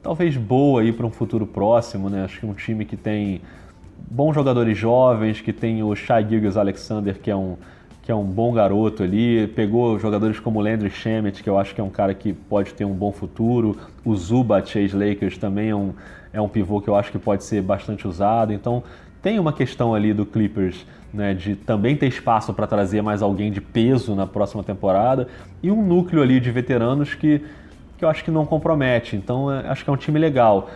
talvez 0.04 0.38
boa 0.38 0.82
aí 0.82 0.94
para 0.94 1.08
um 1.08 1.10
futuro 1.10 1.48
próximo, 1.48 2.08
né? 2.08 2.24
Acho 2.24 2.42
que 2.42 2.46
um 2.46 2.54
time 2.54 2.86
que 2.86 2.96
tem 2.96 3.42
bons 4.12 4.36
jogadores 4.36 4.78
jovens, 4.78 5.42
que 5.42 5.52
tem 5.52 5.82
o 5.82 5.96
Shai 5.96 6.24
Gilgeous 6.24 6.56
Alexander, 6.56 7.18
que 7.20 7.32
é 7.32 7.36
um 7.36 7.58
que 8.04 8.12
é 8.12 8.16
um 8.16 8.26
bom 8.26 8.52
garoto 8.52 9.02
ali, 9.02 9.48
pegou 9.48 9.98
jogadores 9.98 10.38
como 10.38 10.60
Landry 10.60 10.92
Shamet, 10.92 11.42
que 11.42 11.50
eu 11.50 11.58
acho 11.58 11.74
que 11.74 11.80
é 11.80 11.84
um 11.84 11.90
cara 11.90 12.14
que 12.14 12.34
pode 12.34 12.74
ter 12.74 12.84
um 12.84 12.94
bom 12.94 13.14
futuro, 13.14 13.78
o 14.04 14.14
Zubat 14.14 14.70
Chase 14.70 14.94
Lakers 14.94 15.38
também 15.38 15.70
é 15.70 15.76
um, 15.76 15.94
é 16.34 16.42
um 16.42 16.50
pivô 16.50 16.82
que 16.82 16.90
eu 16.90 16.98
acho 16.98 17.14
que 17.14 17.18
pode 17.18 17.46
ser 17.46 17.62
bastante 17.62 18.06
usado, 18.06 18.52
então 18.52 18.84
tem 19.24 19.40
uma 19.40 19.54
questão 19.54 19.96
ali 19.96 20.14
do 20.14 20.26
Clippers 20.26 20.86
né, 21.14 21.34
de 21.34 21.56
também 21.56 21.96
ter 21.96 22.08
espaço 22.08 22.54
para 22.54 22.68
trazer 22.68 23.02
mais 23.02 23.22
alguém 23.22 23.52
de 23.52 23.62
peso 23.62 24.14
na 24.14 24.28
próxima 24.28 24.62
temporada 24.62 25.30
e 25.64 25.72
um 25.72 25.82
núcleo 25.82 26.22
ali 26.22 26.42
de 26.42 26.52
veteranos 26.52 27.16
que, 27.16 27.42
que 27.98 28.04
eu 28.04 28.10
acho 28.10 28.24
que 28.24 28.30
não 28.30 28.46
compromete, 28.46 29.16
então 29.16 29.50
é, 29.50 29.70
acho 29.70 29.84
que 29.84 29.90
é 29.90 29.94
um 29.94 29.98
time 29.98 30.20
legal, 30.20 30.70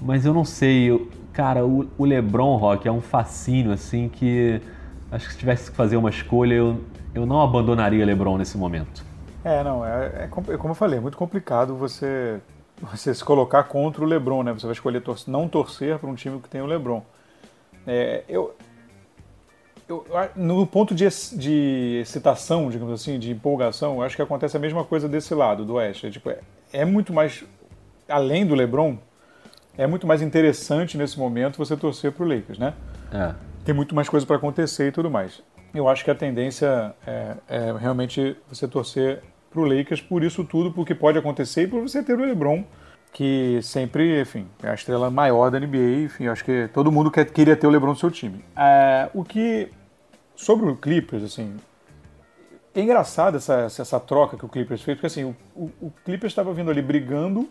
mas 0.00 0.24
eu 0.24 0.32
não 0.32 0.44
sei, 0.44 0.84
eu, 0.90 1.08
cara, 1.32 1.66
o, 1.66 1.88
o 1.98 2.04
LeBron 2.04 2.56
Rock 2.56 2.86
é 2.86 2.92
um 2.92 3.00
fascínio 3.00 3.72
assim 3.72 4.08
que 4.08 4.60
acho 5.10 5.26
que 5.26 5.32
se 5.32 5.38
tivesse 5.38 5.70
que 5.70 5.76
fazer 5.76 5.96
uma 5.96 6.10
escolha, 6.10 6.54
eu, 6.54 6.80
eu 7.12 7.26
não 7.26 7.42
abandonaria 7.42 8.06
LeBron 8.06 8.38
nesse 8.38 8.56
momento. 8.56 9.02
É, 9.44 9.64
não, 9.64 9.84
é, 9.84 10.24
é, 10.24 10.28
como 10.28 10.70
eu 10.70 10.74
falei, 10.74 10.98
é 10.98 11.00
muito 11.00 11.16
complicado 11.16 11.74
você, 11.74 12.38
você 12.80 13.12
se 13.12 13.24
colocar 13.24 13.64
contra 13.64 14.04
o 14.04 14.06
LeBron, 14.06 14.42
né? 14.42 14.52
Você 14.52 14.66
vai 14.66 14.74
escolher 14.74 15.00
tor 15.00 15.16
não 15.26 15.48
torcer 15.48 15.98
para 15.98 16.08
um 16.10 16.14
time 16.14 16.38
que 16.40 16.48
tem 16.48 16.60
o 16.60 16.66
LeBron. 16.66 17.02
É, 17.88 18.22
eu, 18.28 18.54
eu, 19.88 20.06
no 20.36 20.66
ponto 20.66 20.94
de, 20.94 21.08
de 21.32 22.00
excitação, 22.02 22.70
digamos 22.70 22.92
assim, 22.92 23.18
de 23.18 23.32
empolgação, 23.32 23.96
eu 23.96 24.02
acho 24.02 24.14
que 24.14 24.22
acontece 24.22 24.56
a 24.56 24.60
mesma 24.60 24.84
coisa 24.84 25.08
desse 25.08 25.34
lado, 25.34 25.64
do 25.64 25.74
Oeste. 25.74 26.06
É, 26.06 26.10
tipo, 26.10 26.30
é, 26.30 26.38
é 26.72 26.84
muito 26.84 27.12
mais, 27.12 27.42
além 28.08 28.46
do 28.46 28.54
LeBron, 28.54 28.96
é 29.76 29.86
muito 29.86 30.06
mais 30.06 30.22
interessante 30.22 30.96
nesse 30.96 31.18
momento 31.18 31.56
você 31.56 31.76
torcer 31.76 32.12
para 32.12 32.24
o 32.24 32.28
Lakers, 32.28 32.58
né? 32.58 32.74
É 33.12 33.48
tem 33.68 33.74
muito 33.74 33.94
mais 33.94 34.08
coisa 34.08 34.24
para 34.24 34.36
acontecer 34.36 34.88
e 34.88 34.92
tudo 34.92 35.10
mais. 35.10 35.42
Eu 35.74 35.90
acho 35.90 36.02
que 36.02 36.10
a 36.10 36.14
tendência 36.14 36.94
é, 37.06 37.34
é 37.46 37.74
realmente 37.78 38.34
você 38.48 38.66
torcer 38.66 39.22
para 39.50 39.60
o 39.60 39.64
Lakers 39.64 40.00
por 40.00 40.24
isso 40.24 40.42
tudo, 40.42 40.72
porque 40.72 40.94
pode 40.94 41.18
acontecer 41.18 41.64
e 41.64 41.66
por 41.66 41.82
você 41.82 42.02
ter 42.02 42.18
o 42.18 42.24
LeBron, 42.24 42.64
que 43.12 43.60
sempre, 43.62 44.20
enfim, 44.20 44.46
é 44.62 44.70
a 44.70 44.74
estrela 44.74 45.10
maior 45.10 45.50
da 45.50 45.58
NBA. 45.58 46.04
Enfim, 46.04 46.26
acho 46.28 46.44
que 46.44 46.68
todo 46.72 46.92
mundo 46.92 47.10
quer, 47.10 47.24
queria 47.26 47.56
ter 47.56 47.66
o 47.66 47.70
LeBron 47.70 47.90
no 47.90 47.96
seu 47.96 48.10
time. 48.10 48.44
É, 48.56 49.08
o 49.14 49.24
que 49.24 49.70
sobre 50.36 50.68
o 50.68 50.76
Clippers, 50.76 51.24
assim, 51.24 51.56
é 52.74 52.80
engraçado 52.80 53.36
essa, 53.36 53.62
essa 53.62 53.98
troca 53.98 54.36
que 54.36 54.44
o 54.44 54.48
Clippers 54.48 54.82
fez, 54.82 54.96
porque 54.96 55.06
assim, 55.06 55.34
o, 55.54 55.70
o 55.80 55.92
Clippers 56.04 56.30
estava 56.30 56.52
vindo 56.52 56.70
ali 56.70 56.80
brigando, 56.80 57.48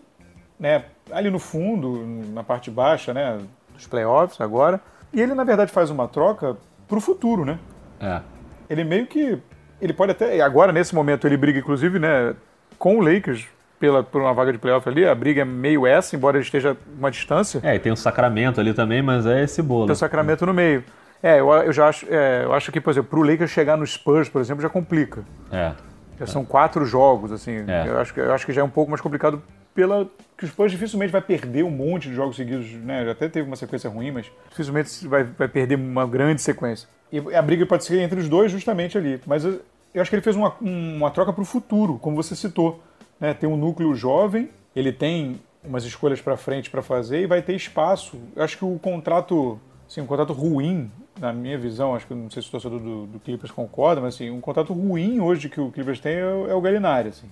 né, 0.59 0.85
ali 1.11 1.29
no 1.29 1.39
fundo, 1.39 2.01
na 2.33 2.43
parte 2.43 2.71
baixa, 2.71 3.13
né, 3.13 3.39
dos 3.73 3.87
playoffs 3.87 4.39
agora. 4.39 4.79
E 5.13 5.21
ele, 5.21 5.33
na 5.33 5.43
verdade, 5.43 5.71
faz 5.71 5.89
uma 5.89 6.07
troca 6.07 6.57
pro 6.87 7.01
futuro, 7.01 7.45
né? 7.45 7.59
É. 7.99 8.21
Ele 8.69 8.83
meio 8.83 9.07
que. 9.07 9.37
Ele 9.81 9.93
pode 9.93 10.11
até. 10.11 10.39
Agora, 10.41 10.71
nesse 10.71 10.93
momento, 10.93 11.27
ele 11.27 11.37
briga, 11.37 11.59
inclusive, 11.59 11.99
né, 11.99 12.35
com 12.77 12.97
o 12.97 13.01
Lakers 13.01 13.47
pela, 13.79 14.03
por 14.03 14.21
uma 14.21 14.33
vaga 14.33 14.51
de 14.51 14.57
playoff 14.57 14.87
ali. 14.87 15.05
A 15.05 15.15
briga 15.15 15.41
é 15.41 15.45
meio 15.45 15.85
essa, 15.85 16.15
embora 16.15 16.37
ele 16.37 16.45
esteja 16.45 16.75
uma 16.97 17.11
distância. 17.11 17.59
É, 17.63 17.75
e 17.75 17.79
tem 17.79 17.91
o 17.91 17.97
Sacramento 17.97 18.59
ali 18.59 18.73
também, 18.73 19.01
mas 19.01 19.25
é 19.25 19.43
esse 19.43 19.61
bolo. 19.61 19.85
Tem 19.85 19.93
o 19.93 19.97
Sacramento 19.97 20.45
no 20.45 20.53
meio. 20.53 20.83
É, 21.21 21.39
eu, 21.39 21.51
eu 21.51 21.73
já 21.73 21.87
acho, 21.87 22.05
é, 22.09 22.43
eu 22.43 22.53
acho 22.53 22.71
que, 22.71 22.79
por 22.79 22.91
exemplo, 22.91 23.09
pro 23.09 23.21
Lakers 23.21 23.51
chegar 23.51 23.75
no 23.77 23.85
Spurs, 23.85 24.29
por 24.29 24.39
exemplo, 24.39 24.61
já 24.61 24.69
complica. 24.69 25.23
É. 25.51 25.71
Já 26.19 26.27
são 26.27 26.43
quatro 26.43 26.85
jogos, 26.85 27.31
assim. 27.31 27.63
É. 27.67 27.87
Eu, 27.87 27.99
acho, 27.99 28.19
eu 28.19 28.33
acho 28.33 28.45
que 28.45 28.53
já 28.53 28.61
é 28.61 28.63
um 28.63 28.69
pouco 28.69 28.89
mais 28.89 29.01
complicado 29.01 29.41
pela 29.73 30.07
que 30.35 30.45
o 30.45 30.47
Spurs 30.47 30.71
dificilmente 30.71 31.11
vai 31.11 31.21
perder 31.21 31.63
um 31.63 31.69
monte 31.69 32.09
de 32.09 32.15
jogos 32.15 32.35
seguidos, 32.35 32.71
né? 32.71 33.05
Já 33.05 33.11
até 33.11 33.27
teve 33.29 33.47
uma 33.47 33.55
sequência 33.55 33.89
ruim, 33.89 34.11
mas 34.11 34.31
dificilmente 34.49 35.07
vai, 35.07 35.23
vai 35.23 35.47
perder 35.47 35.75
uma 35.75 36.05
grande 36.05 36.41
sequência. 36.41 36.87
E 37.11 37.19
a 37.35 37.41
briga 37.41 37.65
pode 37.65 37.83
ser 37.83 37.99
entre 37.99 38.19
os 38.19 38.27
dois 38.27 38.51
justamente 38.51 38.97
ali. 38.97 39.19
Mas 39.25 39.45
eu, 39.45 39.61
eu 39.93 40.01
acho 40.01 40.09
que 40.09 40.15
ele 40.15 40.23
fez 40.23 40.35
uma, 40.35 40.53
uma 40.59 41.09
troca 41.09 41.31
para 41.31 41.41
o 41.41 41.45
futuro, 41.45 41.97
como 41.99 42.15
você 42.15 42.35
citou. 42.35 42.83
Né? 43.19 43.34
Tem 43.34 43.49
um 43.49 43.58
núcleo 43.58 43.93
jovem, 43.95 44.49
ele 44.75 44.91
tem 44.91 45.39
umas 45.63 45.84
escolhas 45.84 46.21
para 46.21 46.38
frente 46.38 46.69
para 46.69 46.82
fazer 46.82 47.21
e 47.21 47.27
vai 47.27 47.41
ter 47.41 47.56
espaço. 47.56 48.17
Eu 48.36 48.43
acho 48.43 48.58
que 48.58 48.65
o 48.65 48.80
contrato, 48.80 49.60
assim, 49.88 50.01
um 50.01 50.06
contrato 50.06 50.34
ruim 50.34 50.89
na 51.19 51.34
minha 51.34 51.58
visão, 51.58 51.95
acho 51.95 52.08
que 52.08 52.13
não 52.13 52.30
sei 52.30 52.41
se 52.41 52.47
o 52.47 52.51
torcedor 52.51 52.80
do, 52.80 53.08
do 53.08 53.19
Clippers 53.19 53.51
concorda, 53.51 54.01
mas 54.01 54.15
assim, 54.15 54.30
um 54.30 54.39
contrato 54.39 54.73
ruim 54.73 55.19
hoje 55.19 55.49
que 55.49 55.60
o 55.60 55.71
Clippers 55.71 55.99
tem 55.99 56.13
é, 56.13 56.21
é 56.21 56.53
o 56.53 56.62
Galinari, 56.62 57.10
assim. 57.10 57.27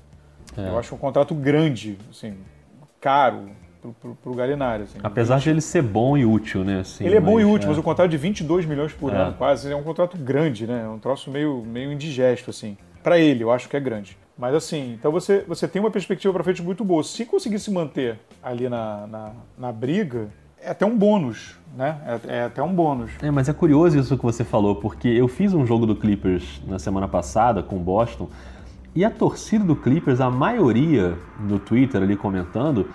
É. 0.58 0.70
Eu 0.70 0.78
acho 0.78 0.96
um 0.96 0.98
contrato 0.98 1.36
grande, 1.36 1.98
assim, 2.10 2.36
caro 3.00 3.50
pro, 3.94 4.16
pro, 4.16 4.34
Galinari. 4.34 4.84
Assim, 4.84 4.98
Apesar 5.04 5.36
20... 5.36 5.44
de 5.44 5.50
ele 5.50 5.62
ser 5.62 5.82
bom 5.82 6.18
e 6.18 6.26
útil, 6.26 6.64
né? 6.64 6.80
Assim, 6.80 7.06
ele 7.06 7.16
é 7.16 7.22
bom 7.22 7.40
e 7.40 7.46
útil, 7.46 7.68
é. 7.68 7.70
mas 7.70 7.78
o 7.78 7.84
contrato 7.84 8.10
de 8.10 8.18
22 8.18 8.66
milhões 8.66 8.94
por 8.94 9.14
é. 9.14 9.18
ano, 9.18 9.34
quase, 9.34 9.72
é 9.72 9.76
um 9.76 9.84
contrato 9.84 10.18
grande, 10.18 10.66
né? 10.66 10.84
É 10.84 10.88
um 10.88 11.00
troço 11.00 11.30
meio, 11.30 11.64
meio 11.66 11.92
indigesto, 11.92 12.50
assim. 12.50 12.78
Para 13.04 13.20
ele, 13.20 13.44
eu 13.44 13.52
acho 13.52 13.70
que 13.70 13.78
é 13.78 13.80
grande. 13.80 14.18
Mas 14.38 14.54
assim, 14.54 14.94
então 14.94 15.12
você, 15.12 15.46
você 15.48 15.68
tem 15.68 15.82
uma 15.82 15.92
perspectiva 15.92 16.34
para 16.34 16.44
frente 16.44 16.62
muito 16.62 16.84
boa. 16.84 17.04
Se 17.04 17.26
conseguir 17.26 17.60
se 17.60 17.72
manter 17.72 18.20
ali 18.44 18.68
na, 18.68 19.08
na, 19.08 19.32
na 19.58 19.72
briga, 19.72 20.28
é 20.62 20.72
até 20.72 20.86
um 20.86 20.98
bônus, 20.98 21.58
né? 21.76 21.98
É, 22.06 22.38
é, 22.38 22.44
até 22.44 22.62
um 22.62 22.74
bônus. 22.74 23.12
É, 23.22 23.32
mas 23.32 23.48
é 23.48 23.54
curioso 23.54 23.98
isso 23.98 24.18
que 24.18 24.24
você 24.24 24.44
falou, 24.44 24.76
porque 24.76 25.08
eu 25.08 25.28
fiz 25.28 25.54
um 25.54 25.66
jogo 25.66 25.86
do 25.86 25.96
Clippers 25.96 26.62
na 26.68 26.80
semana 26.80 27.08
passada 27.08 27.64
com 27.64 27.78
o 27.78 27.80
Boston 27.80 28.30
e 28.94 29.06
a 29.06 29.12
torcida 29.12 29.64
do 29.64 29.76
Clippers, 29.76 30.20
a 30.20 30.30
maioria 30.30 31.18
no 31.40 31.60
Twitter 31.60 32.02
ali 32.02 32.18
comentando, 32.18 32.90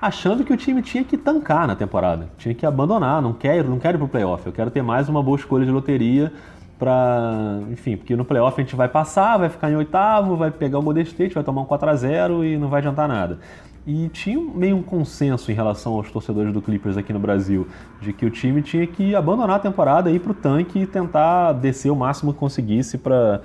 achando 0.00 0.44
que 0.44 0.52
o 0.52 0.56
time 0.56 0.82
tinha 0.82 1.02
que 1.02 1.16
tancar 1.16 1.66
na 1.66 1.74
temporada, 1.74 2.28
tinha 2.36 2.54
que 2.54 2.66
abandonar, 2.66 3.22
não 3.22 3.32
quero, 3.32 3.70
não 3.70 3.78
quero 3.78 3.96
ir 3.96 3.98
pro 3.98 4.08
playoff, 4.08 4.44
eu 4.46 4.52
quero 4.52 4.70
ter 4.70 4.82
mais 4.82 5.08
uma 5.08 5.22
boa 5.22 5.38
escolha 5.38 5.64
de 5.64 5.70
loteria 5.70 6.32
para, 6.78 7.60
enfim, 7.70 7.96
porque 7.96 8.14
no 8.14 8.24
playoff 8.24 8.60
a 8.60 8.64
gente 8.64 8.76
vai 8.76 8.88
passar, 8.88 9.36
vai 9.38 9.48
ficar 9.48 9.70
em 9.70 9.76
oitavo, 9.76 10.36
vai 10.36 10.50
pegar 10.50 10.78
o 10.78 10.82
Golden 10.82 11.04
State, 11.04 11.34
vai 11.34 11.44
tomar 11.44 11.62
um 11.62 11.64
4 11.64 11.88
a 11.88 11.94
0 11.94 12.44
e 12.44 12.56
não 12.56 12.68
vai 12.68 12.80
adiantar 12.80 13.08
nada. 13.08 13.38
E 13.86 14.08
tinha 14.08 14.38
meio 14.38 14.76
um 14.76 14.82
consenso 14.82 15.50
em 15.50 15.54
relação 15.54 15.94
aos 15.94 16.10
torcedores 16.10 16.52
do 16.52 16.60
Clippers 16.60 16.96
aqui 16.96 17.12
no 17.12 17.20
Brasil, 17.20 17.68
de 18.00 18.12
que 18.12 18.26
o 18.26 18.30
time 18.30 18.60
tinha 18.60 18.86
que 18.86 19.14
abandonar 19.14 19.56
a 19.56 19.60
temporada, 19.60 20.10
ir 20.10 20.18
para 20.18 20.32
o 20.32 20.34
tanque 20.34 20.80
e 20.80 20.86
tentar 20.86 21.52
descer 21.52 21.90
o 21.90 21.96
máximo 21.96 22.32
que 22.32 22.38
conseguisse 22.38 22.98
para 22.98 23.40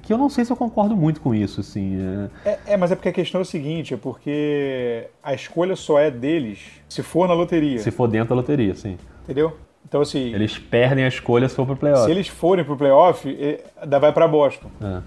que 0.00 0.12
eu 0.12 0.18
não 0.18 0.28
sei 0.28 0.44
se 0.44 0.52
eu 0.52 0.56
concordo 0.56 0.96
muito 0.96 1.20
com 1.20 1.34
isso, 1.34 1.60
assim. 1.60 1.98
É... 2.44 2.50
É, 2.50 2.58
é... 2.66 2.76
mas 2.76 2.90
é 2.90 2.96
porque 2.96 3.08
a 3.08 3.12
questão 3.12 3.40
é 3.40 3.42
o 3.42 3.44
seguinte, 3.44 3.94
é 3.94 3.96
porque 3.96 5.08
a 5.22 5.34
escolha 5.34 5.76
só 5.76 5.98
é 5.98 6.10
deles 6.10 6.58
se 6.88 7.02
for 7.02 7.28
na 7.28 7.34
loteria. 7.34 7.78
Se 7.78 7.90
for 7.90 8.08
dentro 8.08 8.30
da 8.30 8.34
loteria, 8.36 8.74
sim. 8.74 8.96
Entendeu? 9.24 9.56
Então, 9.90 10.00
assim. 10.00 10.32
Eles 10.32 10.56
perdem 10.56 11.04
a 11.04 11.08
escolha 11.08 11.48
se 11.48 11.56
for 11.56 11.66
pro 11.66 11.76
playoff. 11.76 12.04
Se 12.04 12.10
eles 12.12 12.28
forem 12.28 12.64
pro 12.64 12.76
playoff, 12.76 13.28
ainda 13.76 13.98
vai 13.98 14.12
para 14.12 14.28
Boston. 14.28 14.70
É. 14.80 15.02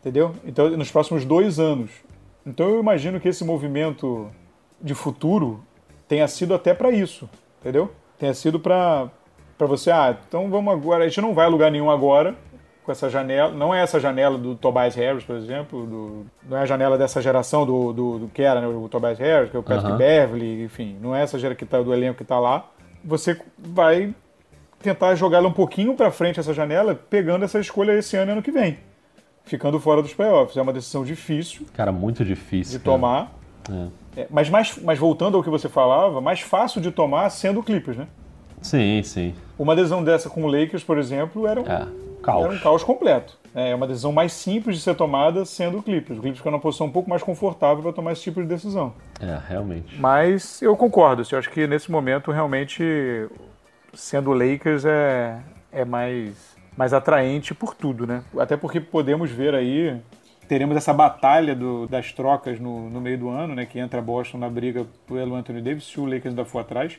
Entendeu? 0.00 0.34
Então, 0.44 0.68
nos 0.70 0.90
próximos 0.90 1.24
dois 1.24 1.60
anos. 1.60 1.92
Então, 2.44 2.68
eu 2.68 2.80
imagino 2.80 3.20
que 3.20 3.28
esse 3.28 3.44
movimento 3.44 4.28
de 4.82 4.94
futuro 4.94 5.62
tenha 6.08 6.26
sido 6.26 6.54
até 6.54 6.74
para 6.74 6.90
isso. 6.90 7.30
Entendeu? 7.60 7.92
Tenha 8.18 8.34
sido 8.34 8.58
para 8.58 9.10
você, 9.60 9.92
ah, 9.92 10.16
então 10.26 10.50
vamos 10.50 10.74
agora. 10.74 11.04
A 11.04 11.08
gente 11.08 11.20
não 11.20 11.32
vai 11.32 11.46
a 11.46 11.48
lugar 11.48 11.70
nenhum 11.70 11.88
agora 11.88 12.34
com 12.84 12.90
essa 12.90 13.08
janela. 13.08 13.52
Não 13.52 13.72
é 13.72 13.80
essa 13.80 14.00
janela 14.00 14.36
do 14.36 14.56
Tobias 14.56 14.96
Harris, 14.96 15.22
por 15.22 15.36
exemplo. 15.36 15.86
Do, 15.86 16.26
não 16.48 16.56
é 16.56 16.62
a 16.62 16.66
janela 16.66 16.98
dessa 16.98 17.22
geração 17.22 17.64
do, 17.64 17.92
do, 17.92 18.18
do 18.18 18.28
que 18.28 18.42
era 18.42 18.60
né, 18.60 18.66
o 18.66 18.88
Tobias 18.88 19.20
Harris, 19.20 19.50
que 19.50 19.56
é 19.56 19.60
o 19.60 19.62
Patrick 19.62 19.86
uh 19.86 19.94
-huh. 19.94 19.98
Beverly, 19.98 20.64
enfim. 20.64 20.96
Não 21.00 21.14
é 21.14 21.22
essa 21.22 21.38
geração 21.38 21.56
que 21.56 21.64
tá, 21.64 21.80
do 21.80 21.94
elenco 21.94 22.16
que 22.16 22.24
está 22.24 22.40
lá 22.40 22.68
você 23.06 23.40
vai 23.56 24.14
tentar 24.82 25.14
jogar 25.14 25.38
ela 25.38 25.48
um 25.48 25.52
pouquinho 25.52 25.94
para 25.94 26.10
frente 26.10 26.40
essa 26.40 26.52
janela, 26.52 26.94
pegando 26.94 27.44
essa 27.44 27.58
escolha 27.58 27.92
esse 27.92 28.16
ano 28.16 28.30
e 28.30 28.32
ano 28.32 28.42
que 28.42 28.50
vem, 28.50 28.78
ficando 29.44 29.78
fora 29.78 30.02
dos 30.02 30.12
playoffs. 30.12 30.56
É 30.56 30.62
uma 30.62 30.72
decisão 30.72 31.04
difícil. 31.04 31.66
Cara, 31.72 31.92
muito 31.92 32.24
difícil. 32.24 32.78
De 32.78 32.84
cara. 32.84 32.96
tomar. 32.96 33.32
É. 33.70 34.22
É, 34.22 34.26
mas, 34.30 34.48
mais, 34.48 34.78
mas 34.78 34.98
voltando 34.98 35.36
ao 35.36 35.42
que 35.42 35.50
você 35.50 35.68
falava, 35.68 36.20
mais 36.20 36.40
fácil 36.40 36.80
de 36.80 36.90
tomar 36.90 37.28
sendo 37.30 37.60
o 37.60 37.62
Clippers, 37.62 37.96
né? 37.98 38.06
Sim, 38.62 39.02
sim. 39.02 39.34
Uma 39.58 39.76
decisão 39.76 40.02
dessa 40.02 40.30
com 40.30 40.44
o 40.44 40.46
Lakers, 40.48 40.82
por 40.82 40.98
exemplo, 40.98 41.46
era 41.46 41.60
um, 41.60 41.66
é, 41.66 41.86
caos. 42.26 42.44
Era 42.44 42.54
um 42.54 42.58
caos 42.58 42.84
completo. 42.84 43.38
É, 43.54 43.70
é 43.70 43.74
uma 43.74 43.86
decisão 43.86 44.12
mais 44.12 44.32
simples 44.32 44.76
de 44.76 44.82
ser 44.82 44.94
tomada 44.94 45.44
sendo 45.44 45.78
o 45.78 45.82
Clippers. 45.82 46.18
O 46.18 46.20
Clippers 46.20 46.38
fica 46.38 46.50
numa 46.50 46.60
posição 46.60 46.86
um 46.86 46.90
pouco 46.90 47.08
mais 47.08 47.22
confortável 47.22 47.82
para 47.82 47.92
tomar 47.92 48.12
esse 48.12 48.22
tipo 48.22 48.42
de 48.42 48.46
decisão. 48.46 48.92
É, 49.20 49.38
realmente. 49.48 49.98
Mas 49.98 50.60
eu 50.60 50.76
concordo. 50.76 51.22
Assim, 51.22 51.34
eu 51.34 51.38
acho 51.38 51.50
que 51.50 51.66
nesse 51.66 51.90
momento, 51.90 52.30
realmente, 52.30 52.84
sendo 53.94 54.30
o 54.30 54.34
Lakers 54.34 54.84
é, 54.84 55.40
é 55.72 55.84
mais, 55.84 56.56
mais 56.76 56.92
atraente 56.92 57.54
por 57.54 57.74
tudo, 57.74 58.06
né? 58.06 58.22
Até 58.38 58.56
porque 58.56 58.80
podemos 58.80 59.30
ver 59.30 59.54
aí 59.54 59.98
teremos 60.46 60.76
essa 60.76 60.92
batalha 60.92 61.54
do, 61.54 61.86
das 61.88 62.12
trocas 62.12 62.60
no, 62.60 62.88
no, 62.88 63.00
meio 63.00 63.18
do 63.18 63.28
ano, 63.28 63.54
né? 63.54 63.66
Que 63.66 63.78
entra 63.78 64.00
Boston 64.00 64.38
na 64.38 64.48
briga 64.48 64.86
pelo 65.06 65.34
Anthony 65.34 65.60
Davis, 65.60 65.84
se 65.84 65.98
o 65.98 66.04
Lakers 66.04 66.26
ainda 66.26 66.44
for 66.44 66.60
atrás. 66.60 66.98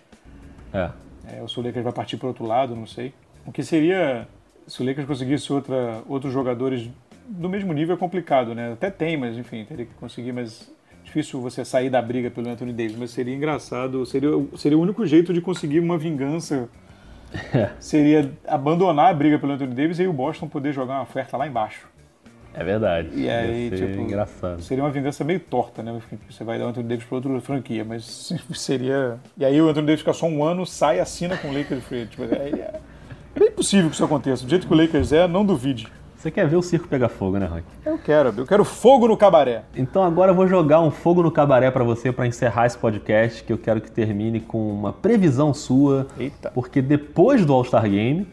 É. 0.73 0.89
é 1.37 1.41
ou 1.41 1.47
se 1.47 1.59
o 1.59 1.63
Lakers 1.63 1.83
vai 1.83 1.93
partir 1.93 2.17
para 2.17 2.27
outro 2.27 2.45
lado, 2.45 2.75
não 2.75 2.85
sei. 2.85 3.13
O 3.45 3.51
que 3.51 3.63
seria 3.63 4.27
se 4.67 4.83
o 4.83 4.85
Lakers 4.85 5.07
conseguisse 5.07 5.51
outra, 5.51 6.01
outros 6.07 6.31
jogadores 6.33 6.89
do 7.27 7.49
mesmo 7.49 7.73
nível 7.73 7.95
é 7.95 7.97
complicado, 7.97 8.53
né? 8.53 8.73
Até 8.73 8.91
tem, 8.91 9.17
mas 9.17 9.37
enfim, 9.37 9.65
teria 9.65 9.85
que 9.85 9.93
conseguir, 9.95 10.31
mas 10.31 10.71
difícil 11.03 11.41
você 11.41 11.63
sair 11.63 11.89
da 11.89 12.01
briga 12.01 12.29
pelo 12.29 12.49
Anthony 12.49 12.73
Davis, 12.73 12.97
mas 12.97 13.11
seria 13.11 13.33
engraçado, 13.33 14.05
seria, 14.05 14.29
seria 14.57 14.77
o 14.77 14.81
único 14.81 15.05
jeito 15.05 15.33
de 15.33 15.41
conseguir 15.41 15.79
uma 15.79 15.97
vingança. 15.97 16.69
É. 17.53 17.71
Seria 17.79 18.31
abandonar 18.47 19.11
a 19.11 19.13
briga 19.13 19.37
pelo 19.37 19.53
Anthony 19.53 19.73
Davis 19.73 19.99
e 19.99 20.03
aí 20.03 20.07
o 20.07 20.13
Boston 20.13 20.47
poder 20.47 20.73
jogar 20.73 20.95
uma 20.95 21.03
oferta 21.03 21.35
lá 21.35 21.47
embaixo. 21.47 21.87
É 22.53 22.63
verdade. 22.63 23.09
E 23.13 23.29
aí, 23.29 23.69
tipo, 23.69 24.01
engraçado. 24.01 24.61
Seria 24.61 24.83
uma 24.83 24.89
vingança 24.89 25.23
meio 25.23 25.39
torta, 25.39 25.83
né? 25.83 26.01
Você 26.29 26.43
vai 26.43 26.57
dar 26.57 26.65
o 26.65 26.69
Anthony 26.69 26.87
Davis 26.87 27.05
para 27.05 27.15
outra 27.15 27.41
franquia, 27.41 27.85
mas 27.85 28.33
seria. 28.55 29.19
E 29.37 29.45
aí 29.45 29.61
o 29.61 29.69
Anthony 29.69 29.87
Davis 29.87 30.01
fica 30.01 30.13
só 30.13 30.25
um 30.25 30.43
ano, 30.43 30.65
sai, 30.65 30.99
assina 30.99 31.37
com 31.37 31.49
o 31.49 31.53
Lakers 31.53 31.83
Free. 31.83 32.07
Tipo, 32.07 32.23
é, 32.23 32.49
é 32.49 32.79
é 33.37 33.39
bem 33.39 33.51
possível 33.51 33.87
que 33.87 33.93
isso 33.95 34.03
aconteça. 34.03 34.43
Do 34.43 34.49
jeito 34.49 34.65
que 34.65 34.73
o 34.73 34.75
Lakers 34.75 35.13
é, 35.13 35.27
não 35.27 35.45
duvide. 35.45 35.87
Você 36.15 36.31
quer 36.31 36.47
ver 36.47 36.55
o 36.55 36.61
circo 36.63 36.87
pegar 36.87 37.07
fogo, 37.07 37.37
né, 37.37 37.45
Rock? 37.45 37.63
Eu 37.85 37.99
quero, 37.99 38.33
eu 38.35 38.47
quero 38.47 38.65
fogo 38.65 39.07
no 39.07 39.15
cabaré. 39.15 39.61
Então 39.75 40.01
agora 40.01 40.31
eu 40.31 40.35
vou 40.35 40.47
jogar 40.47 40.81
um 40.81 40.89
fogo 40.89 41.21
no 41.21 41.31
cabaré 41.31 41.69
para 41.69 41.83
você 41.83 42.11
para 42.11 42.25
encerrar 42.25 42.65
esse 42.65 42.75
podcast, 42.75 43.43
que 43.43 43.53
eu 43.53 43.57
quero 43.59 43.79
que 43.79 43.91
termine 43.91 44.39
com 44.39 44.71
uma 44.71 44.91
previsão 44.91 45.53
sua. 45.53 46.07
Eita. 46.17 46.49
Porque 46.49 46.81
depois 46.81 47.45
do 47.45 47.53
All-Star 47.53 47.87
Game, 47.87 48.27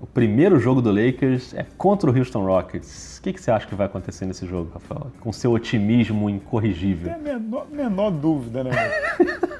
o 0.00 0.06
primeiro 0.06 0.58
jogo 0.58 0.82
do 0.82 0.90
Lakers 0.90 1.54
é 1.54 1.64
contra 1.78 2.10
o 2.10 2.18
Houston 2.18 2.44
Rockets. 2.44 3.18
O 3.18 3.22
que, 3.22 3.32
que 3.32 3.40
você 3.40 3.52
acha 3.52 3.68
que 3.68 3.76
vai 3.76 3.86
acontecer 3.86 4.26
nesse 4.26 4.44
jogo, 4.48 4.72
Rafael? 4.74 5.12
Com 5.20 5.32
seu 5.32 5.52
otimismo 5.52 6.28
incorrigível. 6.28 7.12
É 7.12 7.14
a 7.14 7.18
menor, 7.18 7.66
menor 7.70 8.10
dúvida, 8.10 8.64
né? 8.64 8.72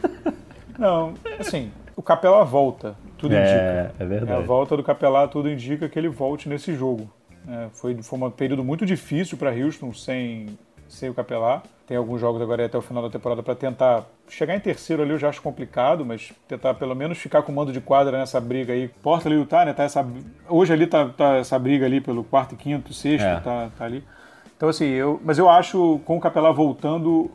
não, 0.77 1.15
assim, 1.39 1.71
o 1.95 2.03
Capela 2.03 2.45
volta, 2.45 2.97
tudo 3.21 3.35
é, 3.35 3.41
indica. 3.41 3.95
É 3.99 4.07
verdade. 4.07 4.33
É 4.33 4.43
a 4.43 4.47
volta 4.47 4.77
do 4.77 4.83
Capela, 4.83 5.29
tudo 5.29 5.51
indica 5.51 5.89
que 5.89 5.99
ele 5.99 6.09
volte 6.09 6.49
nesse 6.49 6.75
jogo. 6.75 7.11
É, 7.49 7.69
foi, 7.73 7.95
foi 8.03 8.19
um 8.19 8.31
período 8.31 8.65
muito 8.65 8.85
difícil 8.87 9.37
para 9.37 9.51
Houston 9.51 9.93
sem, 9.93 10.59
sem 10.89 11.11
o 11.11 11.15
Capelá. 11.15 11.63
Tem 11.87 11.97
alguns 11.97 12.21
jogos 12.21 12.41
agora 12.41 12.65
até 12.65 12.79
o 12.79 12.83
final 12.83 13.03
da 13.03 13.11
temporada 13.11 13.43
para 13.43 13.55
tentar 13.55 14.07
chegar 14.29 14.55
em 14.55 14.61
terceiro 14.61 15.03
ali, 15.03 15.11
eu 15.11 15.19
já 15.19 15.29
acho 15.29 15.43
complicado, 15.43 16.07
mas 16.07 16.33
tentar 16.47 16.75
pelo 16.75 16.95
menos 16.95 17.19
ficar 17.19 17.43
com 17.43 17.51
o 17.51 17.55
mando 17.55 17.73
de 17.73 17.81
quadra 17.81 18.17
nessa 18.17 18.41
briga 18.41 18.73
aí. 18.73 18.89
Porta 19.03 19.29
ali 19.29 19.45
tá, 19.45 19.65
né? 19.65 19.73
Tá 19.73 19.85
essa, 19.85 20.07
hoje 20.49 20.73
ali 20.73 20.87
tá, 20.87 21.09
tá 21.09 21.37
essa 21.37 21.59
briga 21.59 21.87
ali 21.87 22.01
pelo 22.01 22.23
quarto, 22.23 22.57
quinto, 22.57 22.95
sexto, 22.95 23.27
é. 23.27 23.41
tá, 23.41 23.71
tá 23.77 23.85
ali. 23.85 24.05
Então 24.57 24.69
assim, 24.69 24.87
eu, 24.87 25.21
mas 25.25 25.39
eu 25.39 25.49
acho 25.49 26.01
com 26.05 26.17
o 26.17 26.21
Capelá 26.21 26.53
voltando, 26.53 27.31